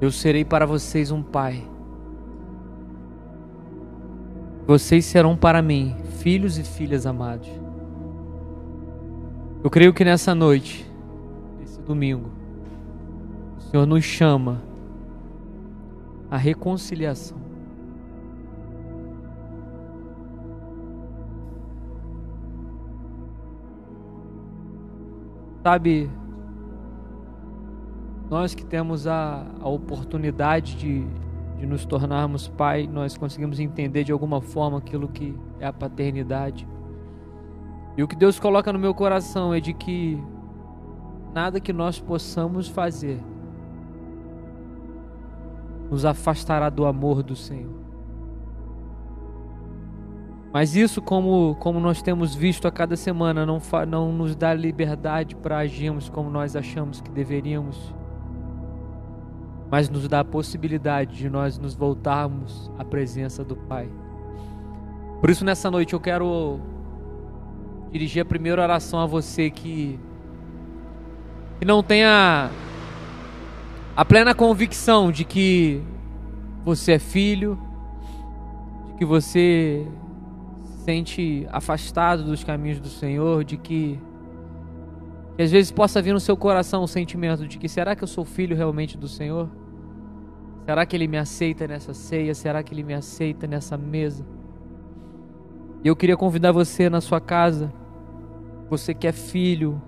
Eu 0.00 0.10
serei 0.10 0.44
para 0.44 0.64
vocês 0.64 1.10
um 1.10 1.22
pai 1.22 1.62
vocês 4.66 5.04
serão 5.04 5.36
para 5.36 5.62
mim 5.62 5.94
filhos 6.18 6.58
e 6.58 6.64
filhas 6.64 7.06
amados. 7.06 7.48
Eu 9.62 9.70
creio 9.70 9.94
que 9.94 10.04
nessa 10.04 10.34
noite, 10.34 10.90
nesse 11.60 11.80
domingo, 11.80 12.30
o 13.58 13.60
Senhor 13.62 13.86
nos 13.86 14.04
chama 14.04 14.60
a 16.30 16.36
reconciliação. 16.36 17.38
Sabe, 25.62 26.10
nós 28.30 28.54
que 28.54 28.64
temos 28.64 29.06
a, 29.06 29.44
a 29.60 29.68
oportunidade 29.68 30.76
de, 30.76 31.04
de 31.58 31.66
nos 31.66 31.84
tornarmos 31.84 32.48
pai, 32.48 32.86
nós 32.86 33.16
conseguimos 33.16 33.58
entender 33.58 34.04
de 34.04 34.12
alguma 34.12 34.40
forma 34.40 34.78
aquilo 34.78 35.08
que 35.08 35.34
é 35.58 35.66
a 35.66 35.72
paternidade. 35.72 36.66
E 37.96 38.02
o 38.02 38.08
que 38.08 38.16
Deus 38.16 38.38
coloca 38.38 38.72
no 38.72 38.78
meu 38.78 38.94
coração 38.94 39.54
é 39.54 39.60
de 39.60 39.72
que 39.72 40.22
nada 41.34 41.60
que 41.60 41.72
nós 41.72 41.98
possamos 41.98 42.68
fazer 42.68 43.20
nos 45.90 46.04
afastará 46.04 46.68
do 46.68 46.84
amor 46.84 47.22
do 47.22 47.36
Senhor. 47.36 47.86
Mas 50.52 50.74
isso, 50.74 51.02
como, 51.02 51.54
como 51.56 51.78
nós 51.78 52.00
temos 52.00 52.34
visto 52.34 52.66
a 52.66 52.72
cada 52.72 52.96
semana, 52.96 53.44
não, 53.44 53.60
não 53.86 54.12
nos 54.12 54.34
dá 54.34 54.54
liberdade 54.54 55.36
para 55.36 55.58
agirmos 55.58 56.08
como 56.08 56.30
nós 56.30 56.56
achamos 56.56 57.00
que 57.00 57.10
deveríamos, 57.10 57.94
mas 59.70 59.88
nos 59.88 60.06
dá 60.08 60.20
a 60.20 60.24
possibilidade 60.24 61.16
de 61.16 61.28
nós 61.28 61.58
nos 61.58 61.74
voltarmos 61.74 62.70
à 62.78 62.84
presença 62.84 63.44
do 63.44 63.56
Pai. 63.56 63.88
Por 65.20 65.30
isso, 65.30 65.44
nessa 65.44 65.70
noite, 65.70 65.92
eu 65.92 66.00
quero 66.00 66.60
dirigir 67.90 68.22
a 68.22 68.24
primeira 68.24 68.62
oração 68.62 69.00
a 69.00 69.06
você 69.06 69.50
que, 69.50 69.98
que 71.58 71.64
não 71.64 71.82
tenha 71.82 72.50
a 73.96 74.04
plena 74.04 74.34
convicção 74.34 75.10
de 75.10 75.24
que 75.24 75.82
você 76.64 76.92
é 76.92 76.98
filho, 76.98 77.58
de 78.88 78.94
que 78.98 79.04
você 79.04 79.86
se 80.62 80.84
sente 80.84 81.46
afastado 81.50 82.24
dos 82.24 82.44
caminhos 82.44 82.78
do 82.78 82.88
Senhor, 82.88 83.42
de 83.42 83.56
que, 83.56 83.98
que 85.36 85.42
às 85.42 85.50
vezes 85.50 85.70
possa 85.70 86.00
vir 86.00 86.14
no 86.14 86.20
seu 86.20 86.36
coração 86.36 86.82
o 86.82 86.88
sentimento 86.88 87.46
de 87.46 87.58
que 87.58 87.68
será 87.68 87.94
que 87.94 88.02
eu 88.02 88.08
sou 88.08 88.24
filho 88.24 88.56
realmente 88.56 88.96
do 88.96 89.06
Senhor? 89.06 89.50
Será 90.64 90.86
que 90.86 90.96
Ele 90.96 91.06
me 91.06 91.18
aceita 91.18 91.68
nessa 91.68 91.92
ceia? 91.92 92.34
Será 92.34 92.62
que 92.62 92.72
Ele 92.72 92.82
me 92.82 92.94
aceita 92.94 93.46
nessa 93.46 93.76
mesa? 93.76 94.26
E 95.84 95.88
eu 95.88 95.94
queria 95.94 96.16
convidar 96.16 96.52
você 96.52 96.88
na 96.88 97.02
sua 97.02 97.20
casa, 97.20 97.72
você 98.68 98.94
que 98.94 99.06
é 99.06 99.12
filho, 99.12 99.80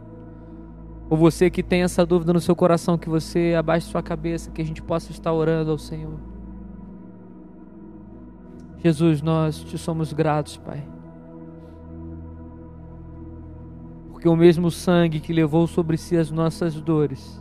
ou 1.08 1.16
você 1.16 1.48
que 1.50 1.62
tem 1.62 1.82
essa 1.82 2.04
dúvida 2.04 2.32
no 2.32 2.40
seu 2.40 2.54
coração, 2.54 2.98
que 2.98 3.08
você 3.08 3.54
abaixe 3.58 3.86
sua 3.86 4.02
cabeça, 4.02 4.50
que 4.50 4.60
a 4.60 4.64
gente 4.64 4.82
possa 4.82 5.10
estar 5.10 5.32
orando 5.32 5.70
ao 5.70 5.78
Senhor. 5.78 6.20
Jesus, 8.84 9.22
nós 9.22 9.58
te 9.64 9.78
somos 9.78 10.12
gratos, 10.12 10.58
Pai. 10.58 10.97
Porque 14.18 14.28
o 14.28 14.34
mesmo 14.34 14.68
sangue 14.68 15.20
que 15.20 15.32
levou 15.32 15.68
sobre 15.68 15.96
si 15.96 16.16
as 16.16 16.28
nossas 16.28 16.74
dores 16.80 17.40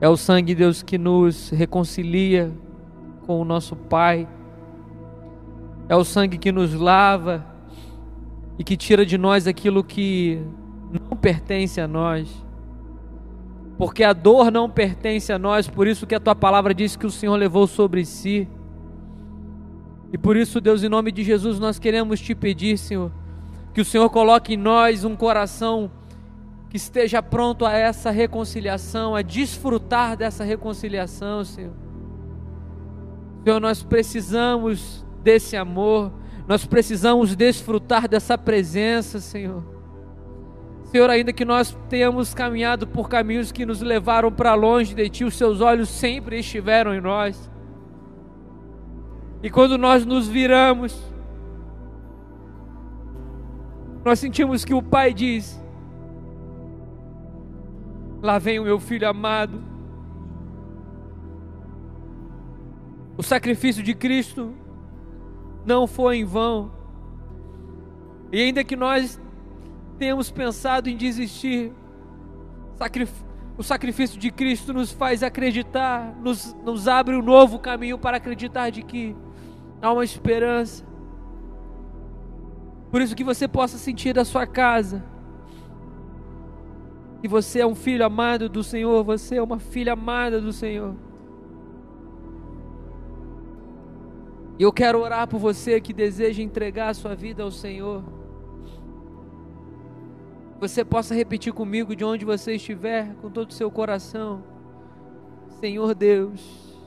é 0.00 0.08
o 0.08 0.16
sangue, 0.16 0.54
Deus, 0.54 0.82
que 0.82 0.96
nos 0.96 1.50
reconcilia 1.50 2.50
com 3.26 3.38
o 3.38 3.44
nosso 3.44 3.76
Pai. 3.76 4.26
É 5.86 5.94
o 5.94 6.02
sangue 6.02 6.38
que 6.38 6.50
nos 6.50 6.72
lava 6.72 7.44
e 8.58 8.64
que 8.64 8.74
tira 8.74 9.04
de 9.04 9.18
nós 9.18 9.46
aquilo 9.46 9.84
que 9.84 10.40
não 10.90 11.14
pertence 11.14 11.78
a 11.78 11.86
nós. 11.86 12.34
Porque 13.76 14.02
a 14.02 14.14
dor 14.14 14.50
não 14.50 14.70
pertence 14.70 15.30
a 15.30 15.38
nós, 15.38 15.68
por 15.68 15.86
isso 15.86 16.06
que 16.06 16.14
a 16.14 16.20
tua 16.20 16.34
palavra 16.34 16.72
diz 16.72 16.96
que 16.96 17.04
o 17.04 17.10
Senhor 17.10 17.36
levou 17.36 17.66
sobre 17.66 18.06
si. 18.06 18.48
E 20.10 20.16
por 20.16 20.38
isso, 20.38 20.58
Deus, 20.58 20.82
em 20.82 20.88
nome 20.88 21.12
de 21.12 21.22
Jesus, 21.22 21.58
nós 21.58 21.78
queremos 21.78 22.18
te 22.18 22.34
pedir, 22.34 22.78
Senhor, 22.78 23.12
que 23.72 23.80
o 23.80 23.84
Senhor 23.84 24.08
coloque 24.10 24.54
em 24.54 24.56
nós 24.56 25.04
um 25.04 25.16
coração 25.16 25.90
que 26.68 26.76
esteja 26.76 27.22
pronto 27.22 27.66
a 27.66 27.72
essa 27.72 28.10
reconciliação, 28.10 29.14
a 29.14 29.22
desfrutar 29.22 30.16
dessa 30.16 30.44
reconciliação, 30.44 31.44
Senhor. 31.44 31.72
Senhor, 33.44 33.60
nós 33.60 33.82
precisamos 33.82 35.04
desse 35.22 35.56
amor, 35.56 36.12
nós 36.46 36.64
precisamos 36.64 37.36
desfrutar 37.36 38.08
dessa 38.08 38.38
presença, 38.38 39.20
Senhor. 39.20 39.62
Senhor, 40.84 41.08
ainda 41.08 41.32
que 41.32 41.44
nós 41.44 41.76
tenhamos 41.88 42.34
caminhado 42.34 42.86
por 42.86 43.08
caminhos 43.08 43.50
que 43.50 43.64
nos 43.64 43.80
levaram 43.80 44.30
para 44.30 44.54
longe 44.54 44.94
de 44.94 45.08
Ti, 45.08 45.24
os 45.24 45.34
Seus 45.34 45.60
olhos 45.60 45.88
sempre 45.88 46.38
estiveram 46.38 46.94
em 46.94 47.00
nós. 47.00 47.50
E 49.42 49.50
quando 49.50 49.76
nós 49.76 50.06
nos 50.06 50.28
viramos, 50.28 51.11
nós 54.04 54.18
sentimos 54.18 54.64
que 54.64 54.74
o 54.74 54.82
Pai 54.82 55.14
diz: 55.14 55.60
Lá 58.20 58.38
vem 58.38 58.58
o 58.58 58.64
meu 58.64 58.78
filho 58.78 59.08
amado. 59.08 59.62
O 63.16 63.22
sacrifício 63.22 63.82
de 63.82 63.94
Cristo 63.94 64.54
não 65.64 65.86
foi 65.86 66.18
em 66.18 66.24
vão. 66.24 66.72
E 68.32 68.40
ainda 68.40 68.64
que 68.64 68.74
nós 68.74 69.20
tenhamos 69.98 70.30
pensado 70.30 70.88
em 70.88 70.96
desistir, 70.96 71.72
o 73.56 73.62
sacrifício 73.62 74.18
de 74.18 74.30
Cristo 74.30 74.72
nos 74.72 74.90
faz 74.90 75.22
acreditar, 75.22 76.16
nos, 76.20 76.54
nos 76.64 76.88
abre 76.88 77.14
um 77.14 77.22
novo 77.22 77.58
caminho 77.58 77.98
para 77.98 78.16
acreditar 78.16 78.70
de 78.70 78.82
que 78.82 79.14
há 79.80 79.92
uma 79.92 80.04
esperança. 80.04 80.84
Por 82.92 83.02
isso 83.02 83.16
que 83.16 83.24
você 83.24 83.48
possa 83.48 83.76
sentir 83.76 84.12
da 84.12 84.24
sua 84.24 84.46
casa 84.46 85.02
que 87.20 87.26
você 87.28 87.60
é 87.60 87.66
um 87.66 87.74
filho 87.74 88.04
amado 88.04 88.48
do 88.48 88.62
Senhor, 88.64 89.02
você 89.04 89.36
é 89.36 89.42
uma 89.42 89.58
filha 89.58 89.92
amada 89.92 90.40
do 90.40 90.52
Senhor. 90.52 90.94
E 94.58 94.62
eu 94.62 94.72
quero 94.72 95.00
orar 95.00 95.26
por 95.26 95.38
você 95.38 95.80
que 95.80 95.92
deseja 95.92 96.42
entregar 96.42 96.90
a 96.90 96.94
sua 96.94 97.14
vida 97.14 97.42
ao 97.42 97.50
Senhor 97.50 98.04
você 100.62 100.84
possa 100.84 101.12
repetir 101.12 101.52
comigo 101.52 101.96
de 101.96 102.04
onde 102.04 102.24
você 102.24 102.54
estiver, 102.54 103.16
com 103.16 103.28
todo 103.28 103.50
o 103.50 103.52
seu 103.52 103.68
coração. 103.68 104.44
Senhor 105.58 105.92
Deus, 105.92 106.78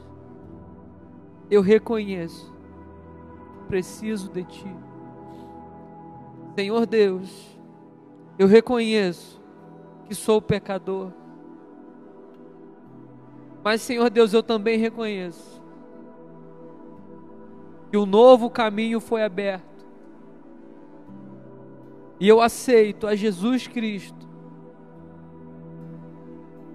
eu 1.52 1.62
reconheço, 1.62 2.56
preciso 3.68 4.32
de 4.32 4.46
Ti. 4.46 4.74
Senhor 6.56 6.86
Deus, 6.86 7.60
eu 8.40 8.48
reconheço 8.48 9.42
que 10.08 10.16
sou 10.16 10.42
pecador. 10.42 11.12
Mas, 13.62 13.82
Senhor 13.82 14.10
Deus, 14.10 14.34
eu 14.34 14.42
também 14.42 14.78
reconheço 14.78 15.62
que 17.92 17.98
um 17.98 18.06
novo 18.06 18.50
caminho 18.50 19.02
foi 19.02 19.24
aberto 19.24 19.86
e 22.20 22.28
eu 22.28 22.40
aceito 22.40 23.06
a 23.06 23.16
Jesus 23.16 23.68
Cristo 23.68 24.26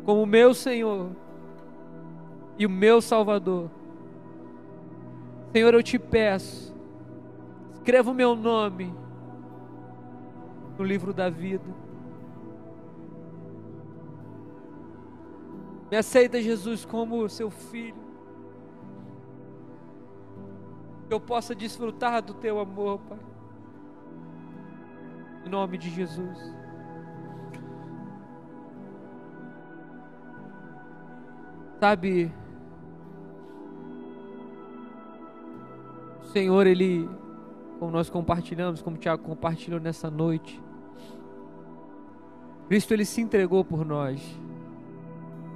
como 0.04 0.26
meu 0.26 0.52
Senhor 0.52 1.10
e 2.58 2.66
o 2.66 2.70
meu 2.70 3.00
Salvador. 3.00 3.70
Senhor, 5.52 5.72
eu 5.72 5.82
te 5.82 5.98
peço, 5.98 6.74
escreva 7.74 8.10
o 8.10 8.14
meu 8.14 8.34
nome 8.34 8.92
no 10.80 10.86
livro 10.86 11.12
da 11.12 11.28
vida. 11.28 11.74
Me 15.90 15.96
aceita, 15.98 16.40
Jesus, 16.40 16.86
como 16.86 17.28
seu 17.28 17.50
filho. 17.50 18.00
Que 21.06 21.12
eu 21.12 21.20
possa 21.20 21.54
desfrutar 21.54 22.22
do 22.22 22.32
teu 22.32 22.58
amor, 22.58 22.98
Pai. 23.00 23.18
Em 25.44 25.50
nome 25.50 25.76
de 25.76 25.90
Jesus. 25.90 26.38
Sabe, 31.78 32.32
o 36.22 36.24
Senhor, 36.28 36.66
Ele, 36.66 37.06
como 37.78 37.90
nós 37.90 38.08
compartilhamos, 38.08 38.80
como 38.80 38.96
o 38.96 38.98
Tiago 38.98 39.22
compartilhou 39.22 39.78
nessa 39.78 40.10
noite, 40.10 40.69
Cristo, 42.70 42.94
Ele 42.94 43.04
se 43.04 43.20
entregou 43.20 43.64
por 43.64 43.84
nós. 43.84 44.22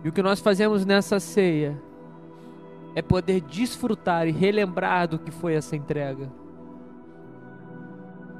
E 0.02 0.08
o 0.08 0.12
que 0.12 0.20
nós 0.20 0.40
fazemos 0.40 0.84
nessa 0.84 1.20
ceia 1.20 1.80
é 2.92 3.00
poder 3.00 3.40
desfrutar 3.40 4.26
e 4.26 4.32
relembrar 4.32 5.06
do 5.06 5.16
que 5.16 5.30
foi 5.30 5.54
essa 5.54 5.76
entrega. 5.76 6.28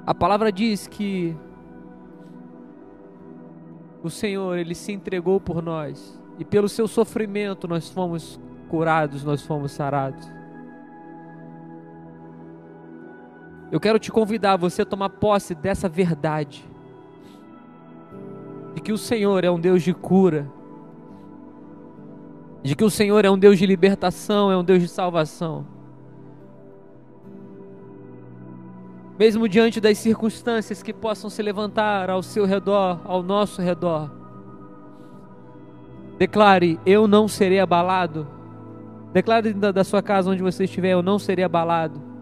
A 0.05 0.13
palavra 0.13 0.51
diz 0.51 0.89
que 0.89 1.37
o 4.03 4.11
Senhor, 4.11 4.59
ele 4.59 4.75
se 4.75 4.91
entregou 4.91 5.39
por 5.39 5.63
nós 5.63 6.21
e 6.37 6.45
pelo 6.45 6.69
seu 6.69 6.89
sofrimento 6.89 7.69
nós 7.69 7.89
fomos 7.89 8.41
curados, 8.69 9.23
nós 9.23 9.41
fomos 9.47 9.71
sarados. 9.71 10.29
Eu 13.71 13.79
quero 13.79 14.01
te 14.01 14.11
convidar 14.11 14.55
a 14.55 14.57
você 14.57 14.85
tomar 14.85 15.11
posse 15.11 15.55
dessa 15.55 15.89
verdade. 15.89 16.74
Que 18.85 18.93
o 18.93 18.99
Senhor 18.99 19.43
é 19.45 19.51
um 19.51 19.59
Deus 19.59 19.83
de 19.83 19.95
cura. 19.95 20.47
De 22.63 22.77
que 22.77 22.85
o 22.85 22.91
Senhor 22.91 23.25
é 23.25 23.31
um 23.31 23.39
Deus 23.39 23.59
de 23.59 23.65
libertação, 23.65 24.53
é 24.53 24.57
um 24.57 24.63
Deus 24.63 24.83
de 24.83 24.89
salvação. 24.89 25.67
Mesmo 29.19 29.49
diante 29.49 29.81
das 29.81 29.97
circunstâncias 29.97 30.83
que 30.83 30.93
possam 30.93 31.31
se 31.31 31.43
levantar 31.43 32.11
ao 32.11 32.23
seu 32.23 32.45
redor, 32.45 33.01
ao 33.05 33.23
nosso 33.23 33.63
redor, 33.63 34.11
declare: 36.19 36.79
Eu 36.85 37.09
não 37.09 37.27
serei 37.27 37.61
abalado. 37.61 38.27
Declare 39.15 39.55
da, 39.55 39.73
da 39.73 39.85
sua 39.85 40.03
casa 40.03 40.31
onde 40.31 40.43
você 40.43 40.65
estiver: 40.65 40.91
Eu 40.91 41.03
não 41.03 41.19
serei 41.19 41.45
abalado. 41.45 42.14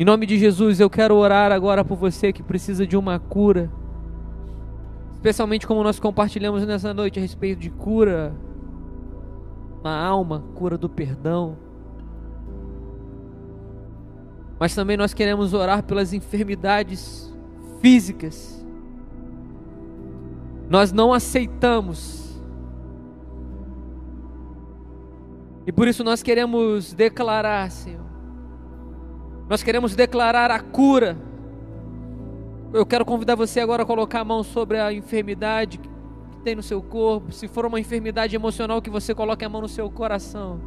Em 0.00 0.04
nome 0.04 0.26
de 0.26 0.36
Jesus, 0.38 0.80
eu 0.80 0.90
quero 0.90 1.14
orar 1.14 1.52
agora 1.52 1.84
por 1.84 1.96
você 1.96 2.32
que 2.32 2.42
precisa 2.42 2.84
de 2.84 2.96
uma 2.96 3.20
cura. 3.20 3.70
Especialmente 5.12 5.66
como 5.66 5.84
nós 5.84 6.00
compartilhamos 6.00 6.66
nessa 6.66 6.92
noite 6.92 7.18
a 7.18 7.22
respeito 7.22 7.60
de 7.60 7.70
cura 7.70 8.34
na 9.84 9.96
alma, 10.04 10.42
cura 10.54 10.76
do 10.76 10.88
perdão 10.88 11.56
mas 14.60 14.74
também 14.74 14.94
nós 14.94 15.14
queremos 15.14 15.54
orar 15.54 15.82
pelas 15.82 16.12
enfermidades 16.12 17.34
físicas. 17.80 18.62
Nós 20.68 20.92
não 20.92 21.14
aceitamos. 21.14 22.38
E 25.66 25.72
por 25.72 25.88
isso 25.88 26.04
nós 26.04 26.22
queremos 26.22 26.92
declarar, 26.92 27.70
Senhor. 27.70 28.09
Nós 29.50 29.64
queremos 29.64 29.96
declarar 29.96 30.48
a 30.52 30.60
cura. 30.60 31.18
Eu 32.72 32.86
quero 32.86 33.04
convidar 33.04 33.34
você 33.34 33.58
agora 33.58 33.82
a 33.82 33.84
colocar 33.84 34.20
a 34.20 34.24
mão 34.24 34.44
sobre 34.44 34.78
a 34.78 34.92
enfermidade 34.92 35.78
que 35.78 35.88
tem 36.44 36.54
no 36.54 36.62
seu 36.62 36.80
corpo. 36.80 37.32
Se 37.32 37.48
for 37.48 37.66
uma 37.66 37.80
enfermidade 37.80 38.36
emocional, 38.36 38.80
que 38.80 38.88
você 38.88 39.12
coloque 39.12 39.44
a 39.44 39.48
mão 39.48 39.62
no 39.62 39.68
seu 39.68 39.90
coração. 39.90 40.60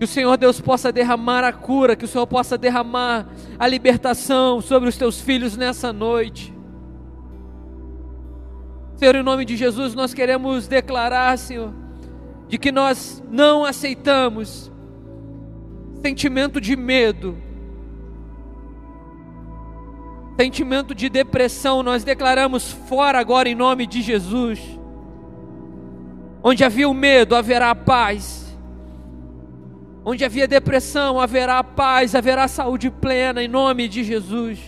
Que 0.00 0.04
o 0.04 0.08
Senhor 0.08 0.36
Deus 0.36 0.60
possa 0.60 0.90
derramar 0.90 1.44
a 1.44 1.52
cura, 1.52 1.94
que 1.94 2.04
o 2.04 2.08
Senhor 2.08 2.26
possa 2.26 2.58
derramar 2.58 3.28
a 3.56 3.68
libertação 3.68 4.60
sobre 4.60 4.88
os 4.88 4.96
teus 4.96 5.20
filhos 5.20 5.56
nessa 5.56 5.92
noite. 5.92 6.52
Senhor, 8.96 9.14
em 9.14 9.22
nome 9.22 9.44
de 9.44 9.56
Jesus, 9.56 9.94
nós 9.94 10.12
queremos 10.12 10.66
declarar, 10.66 11.38
Senhor, 11.38 11.72
de 12.48 12.58
que 12.58 12.72
nós 12.72 13.22
não 13.30 13.64
aceitamos 13.64 14.72
sentimento 16.02 16.60
de 16.60 16.74
medo, 16.74 17.36
sentimento 20.40 20.94
de 20.94 21.10
depressão, 21.10 21.82
nós 21.82 22.02
declaramos 22.02 22.72
fora 22.72 23.18
agora 23.18 23.46
em 23.46 23.54
nome 23.54 23.86
de 23.86 24.00
Jesus. 24.00 24.58
Onde 26.42 26.64
havia 26.64 26.88
o 26.88 26.94
medo, 26.94 27.36
haverá 27.36 27.74
paz. 27.74 28.56
Onde 30.02 30.24
havia 30.24 30.48
depressão, 30.48 31.20
haverá 31.20 31.62
paz, 31.62 32.14
haverá 32.14 32.48
saúde 32.48 32.90
plena, 32.90 33.42
em 33.42 33.48
nome 33.48 33.86
de 33.86 34.02
Jesus. 34.02 34.58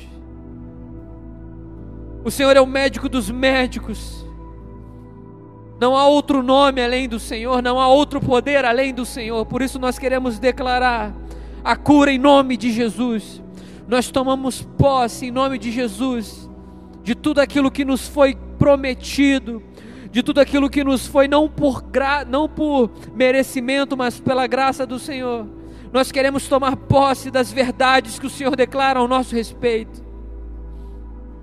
O 2.23 2.31
Senhor 2.31 2.55
é 2.55 2.61
o 2.61 2.67
médico 2.67 3.09
dos 3.09 3.31
médicos. 3.31 4.27
Não 5.81 5.97
há 5.97 6.07
outro 6.07 6.43
nome 6.43 6.85
além 6.85 7.09
do 7.09 7.19
Senhor, 7.19 7.63
não 7.63 7.81
há 7.81 7.89
outro 7.89 8.21
poder 8.21 8.67
além 8.67 8.93
do 8.93 9.07
Senhor. 9.07 9.47
Por 9.47 9.63
isso 9.63 9.79
nós 9.79 9.99
queremos 9.99 10.39
declarar 10.39 11.15
a 11.65 11.75
cura 11.77 12.13
em 12.13 12.19
nome 12.19 12.59
de 12.59 12.71
Jesus. 12.71 13.42
Nós 13.93 14.11
tomamos 14.11 14.63
posse 14.63 15.27
em 15.27 15.31
nome 15.31 15.59
de 15.59 15.71
Jesus 15.71 16.49
de 17.03 17.15
tudo 17.15 17.43
aquilo 17.43 17.71
que 17.71 17.85
nos 17.85 18.09
foi 18.09 18.35
prometido 18.59 19.63
de 20.11 20.23
tudo 20.23 20.41
aquilo 20.41 20.71
que 20.71 20.83
nos 20.83 21.07
foi 21.07 21.29
não 21.29 21.47
por 21.47 21.83
gra, 21.83 22.25
não 22.25 22.49
por 22.49 22.91
merecimento, 23.15 23.95
mas 23.95 24.19
pela 24.19 24.47
graça 24.47 24.87
do 24.87 24.99
Senhor. 24.99 25.47
Nós 25.93 26.11
queremos 26.11 26.49
tomar 26.49 26.75
posse 26.75 27.31
das 27.31 27.53
verdades 27.53 28.19
que 28.19 28.27
o 28.27 28.31
Senhor 28.31 28.57
declara 28.57 28.99
ao 28.99 29.07
nosso 29.07 29.35
respeito. 29.35 30.03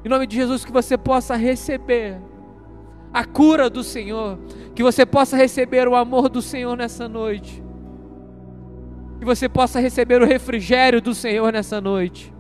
Em 0.04 0.10
nome 0.10 0.26
de 0.26 0.36
Jesus 0.36 0.66
que 0.66 0.72
você 0.72 0.98
possa 0.98 1.36
receber 1.36 2.20
a 3.14 3.24
cura 3.26 3.70
do 3.70 3.84
Senhor, 3.84 4.40
que 4.74 4.82
você 4.82 5.06
possa 5.06 5.38
receber 5.38 5.88
o 5.88 5.96
amor 5.96 6.30
do 6.30 6.42
Senhor 6.42 6.76
nessa 6.76 7.08
noite. 7.08 7.64
Que 9.20 9.26
você 9.26 9.48
possa 9.48 9.80
receber 9.80 10.20
o 10.20 10.26
refrigério 10.26 11.00
do 11.00 11.14
Senhor 11.14 11.54
nessa 11.54 11.80
noite. 11.80 12.39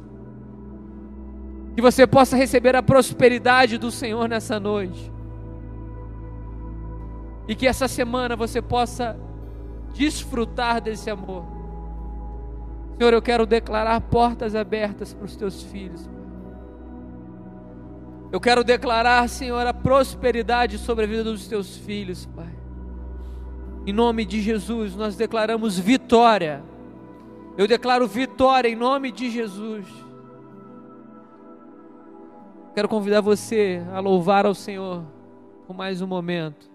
Que 1.75 1.81
você 1.81 2.05
possa 2.05 2.35
receber 2.35 2.75
a 2.75 2.83
prosperidade 2.83 3.77
do 3.77 3.91
Senhor 3.91 4.27
nessa 4.27 4.59
noite. 4.59 5.11
E 7.47 7.55
que 7.55 7.67
essa 7.67 7.87
semana 7.87 8.35
você 8.35 8.61
possa 8.61 9.17
desfrutar 9.93 10.81
desse 10.81 11.09
amor. 11.09 11.45
Senhor, 12.97 13.13
eu 13.13 13.21
quero 13.21 13.45
declarar 13.45 14.01
portas 14.01 14.55
abertas 14.55 15.13
para 15.13 15.25
os 15.25 15.35
teus 15.35 15.63
filhos. 15.63 16.09
Eu 18.31 18.39
quero 18.39 18.63
declarar, 18.63 19.27
Senhor, 19.27 19.65
a 19.65 19.73
prosperidade 19.73 20.77
sobre 20.77 21.05
a 21.05 21.07
vida 21.07 21.23
dos 21.23 21.47
teus 21.47 21.77
filhos, 21.77 22.25
Pai. 22.27 22.53
Em 23.87 23.93
nome 23.93 24.25
de 24.25 24.41
Jesus, 24.41 24.95
nós 24.95 25.15
declaramos 25.15 25.79
vitória. 25.79 26.61
Eu 27.57 27.67
declaro 27.67 28.07
vitória 28.07 28.69
em 28.69 28.75
nome 28.75 29.11
de 29.11 29.31
Jesus. 29.31 29.87
Quero 32.73 32.87
convidar 32.87 33.21
você 33.21 33.81
a 33.91 33.99
louvar 33.99 34.45
ao 34.45 34.53
Senhor 34.53 35.03
por 35.65 35.75
mais 35.75 36.01
um 36.01 36.07
momento 36.07 36.69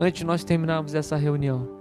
antes 0.00 0.18
de 0.20 0.26
nós 0.26 0.44
terminarmos 0.44 0.94
essa 0.94 1.16
reunião. 1.16 1.73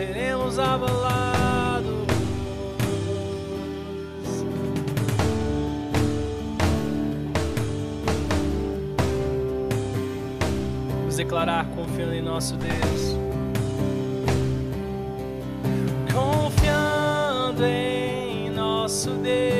Seremos 0.00 0.58
abalados. 0.58 2.06
Vamos 11.00 11.16
declarar 11.16 11.66
confiando 11.76 12.14
em 12.14 12.22
nosso 12.22 12.56
Deus. 12.56 13.18
Confiando 16.14 17.66
em 17.66 18.48
nosso 18.48 19.10
Deus. 19.10 19.59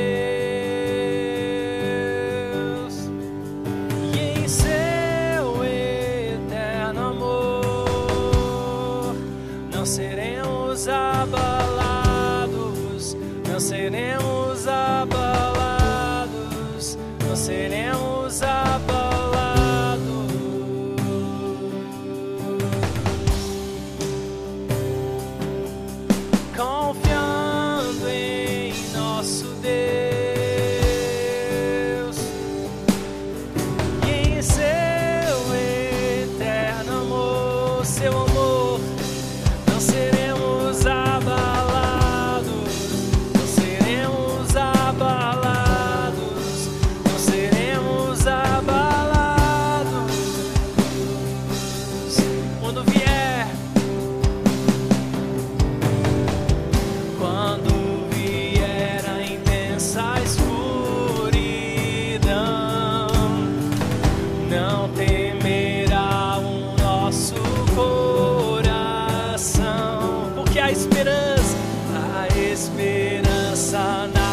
Esperança, 70.70 71.56
a 71.94 72.28
esperança 72.38 74.08
nasce 74.14 74.29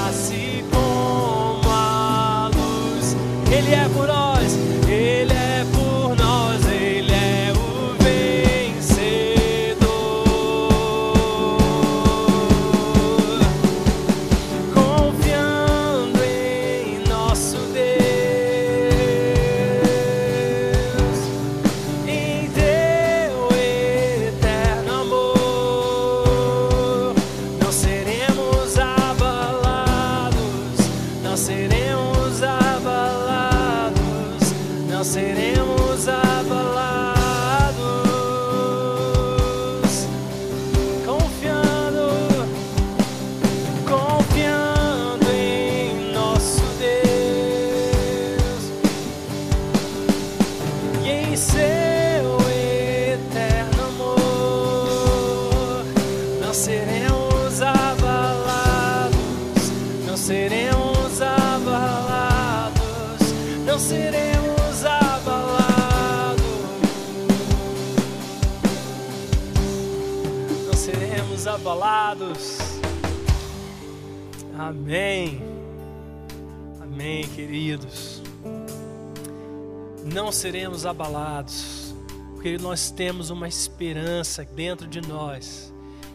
Não 80.18 80.32
seremos 80.32 80.84
abalados, 80.84 81.93
porque 82.34 82.57
nós 82.57 82.89
temos 82.89 83.30
uma 83.30 83.47
esperança 83.47 84.43
dentro 84.43 84.88
de 84.88 84.99
nós, 84.99 85.72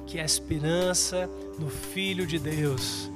que 0.08 0.18
é 0.18 0.22
a 0.22 0.24
esperança 0.24 1.30
no 1.56 1.70
Filho 1.70 2.26
de 2.26 2.36
Deus, 2.36 3.08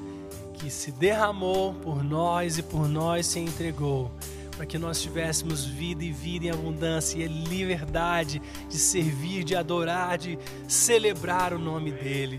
que 0.55 0.71
se 0.71 0.93
derramou 0.93 1.75
por 1.75 2.05
nós 2.05 2.59
e 2.59 2.63
por 2.63 2.89
nós 2.89 3.27
se 3.27 3.41
entregou, 3.41 4.13
para 4.57 4.65
que 4.65 4.79
nós 4.79 5.03
tivéssemos 5.03 5.65
vida 5.65 6.05
e 6.05 6.13
vida 6.13 6.47
em 6.47 6.51
abundância 6.51 7.19
e 7.19 7.25
a 7.25 7.29
liberdade 7.29 8.41
de 8.69 8.79
servir, 8.79 9.43
de 9.43 9.57
adorar, 9.57 10.17
de 10.17 10.39
celebrar 10.69 11.53
o 11.53 11.59
nome 11.59 11.91
dele. 11.91 12.39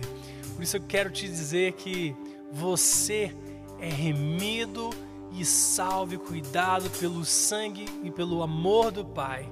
Por 0.55 0.63
isso 0.63 0.77
eu 0.77 0.81
quero 0.87 1.09
te 1.09 1.27
dizer 1.27 1.73
que 1.73 2.15
você 2.49 3.35
é 3.77 3.89
remido 3.89 4.89
e 5.31 5.45
salvo 5.45 6.13
e 6.13 6.17
cuidado 6.17 6.89
pelo 6.99 7.23
sangue 7.25 7.85
e 8.03 8.11
pelo 8.11 8.41
amor 8.41 8.91
do 8.91 9.05
Pai. 9.05 9.49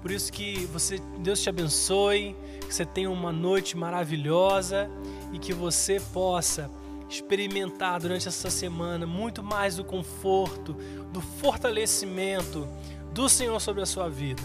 Por 0.00 0.10
isso 0.10 0.32
que 0.32 0.64
você, 0.66 0.98
Deus 1.18 1.42
te 1.42 1.48
abençoe, 1.48 2.34
que 2.66 2.74
você 2.74 2.86
tenha 2.86 3.10
uma 3.10 3.32
noite 3.32 3.76
maravilhosa 3.76 4.90
e 5.32 5.38
que 5.38 5.52
você 5.52 6.00
possa 6.12 6.70
experimentar 7.08 8.00
durante 8.00 8.28
essa 8.28 8.50
semana 8.50 9.04
muito 9.04 9.42
mais 9.42 9.76
do 9.76 9.84
conforto, 9.84 10.74
do 11.12 11.20
fortalecimento 11.20 12.66
do 13.12 13.28
Senhor 13.28 13.60
sobre 13.60 13.82
a 13.82 13.86
sua 13.86 14.08
vida. 14.08 14.42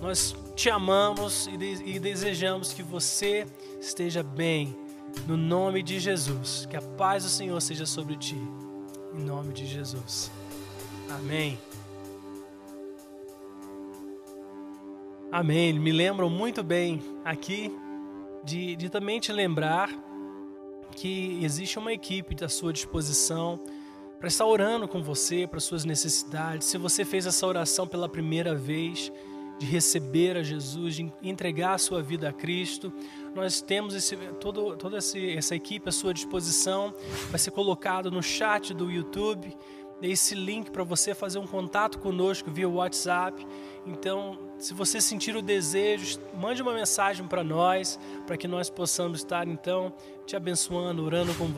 Nós 0.00 0.34
te 0.56 0.68
amamos 0.68 1.48
e 1.48 2.00
desejamos 2.00 2.72
que 2.72 2.82
você 2.82 3.46
esteja 3.80 4.22
bem, 4.22 4.76
no 5.28 5.36
nome 5.36 5.82
de 5.82 6.00
Jesus. 6.00 6.66
Que 6.68 6.76
a 6.76 6.82
paz 6.82 7.22
do 7.22 7.28
Senhor 7.28 7.60
seja 7.60 7.86
sobre 7.86 8.16
ti, 8.16 8.40
em 9.14 9.22
nome 9.22 9.52
de 9.52 9.66
Jesus. 9.66 10.30
Amém. 11.10 11.58
Amém. 15.30 15.78
Me 15.78 15.92
lembram 15.92 16.28
muito 16.28 16.62
bem 16.62 17.02
aqui 17.24 17.74
de, 18.44 18.76
de 18.76 18.88
também 18.88 19.20
te 19.20 19.32
lembrar 19.32 19.90
que 20.94 21.42
existe 21.42 21.78
uma 21.78 21.92
equipe 21.92 22.42
à 22.44 22.48
sua 22.48 22.72
disposição 22.72 23.60
para 24.18 24.28
estar 24.28 24.46
orando 24.46 24.86
com 24.86 25.02
você, 25.02 25.46
para 25.46 25.58
suas 25.58 25.84
necessidades. 25.84 26.68
Se 26.68 26.78
você 26.78 27.04
fez 27.04 27.26
essa 27.26 27.46
oração 27.46 27.86
pela 27.86 28.08
primeira 28.08 28.54
vez, 28.54 29.10
de 29.58 29.66
receber 29.66 30.36
a 30.36 30.42
Jesus, 30.42 30.96
de 30.96 31.12
entregar 31.22 31.74
a 31.74 31.78
sua 31.78 32.02
vida 32.02 32.28
a 32.28 32.32
Cristo, 32.32 32.92
nós 33.34 33.60
temos 33.60 33.94
esse, 33.94 34.16
todo, 34.40 34.76
toda 34.76 34.98
essa 34.98 35.54
equipe 35.54 35.88
à 35.88 35.92
sua 35.92 36.12
disposição. 36.12 36.94
Vai 37.30 37.38
ser 37.38 37.50
colocado 37.50 38.10
no 38.10 38.22
chat 38.22 38.74
do 38.74 38.90
YouTube 38.90 39.56
esse 40.02 40.34
link 40.34 40.70
para 40.70 40.82
você 40.82 41.14
fazer 41.14 41.38
um 41.38 41.46
contato 41.46 41.98
conosco 41.98 42.50
via 42.50 42.68
WhatsApp. 42.68 43.46
Então, 43.86 44.38
se 44.58 44.74
você 44.74 45.00
sentir 45.00 45.36
o 45.36 45.42
desejo, 45.42 46.18
mande 46.34 46.62
uma 46.62 46.74
mensagem 46.74 47.26
para 47.26 47.44
nós, 47.44 47.98
para 48.26 48.36
que 48.36 48.48
nós 48.48 48.68
possamos 48.68 49.20
estar 49.20 49.46
então 49.46 49.92
te 50.26 50.36
abençoando, 50.36 51.04
orando 51.04 51.34
com 51.34 51.46
você. 51.46 51.50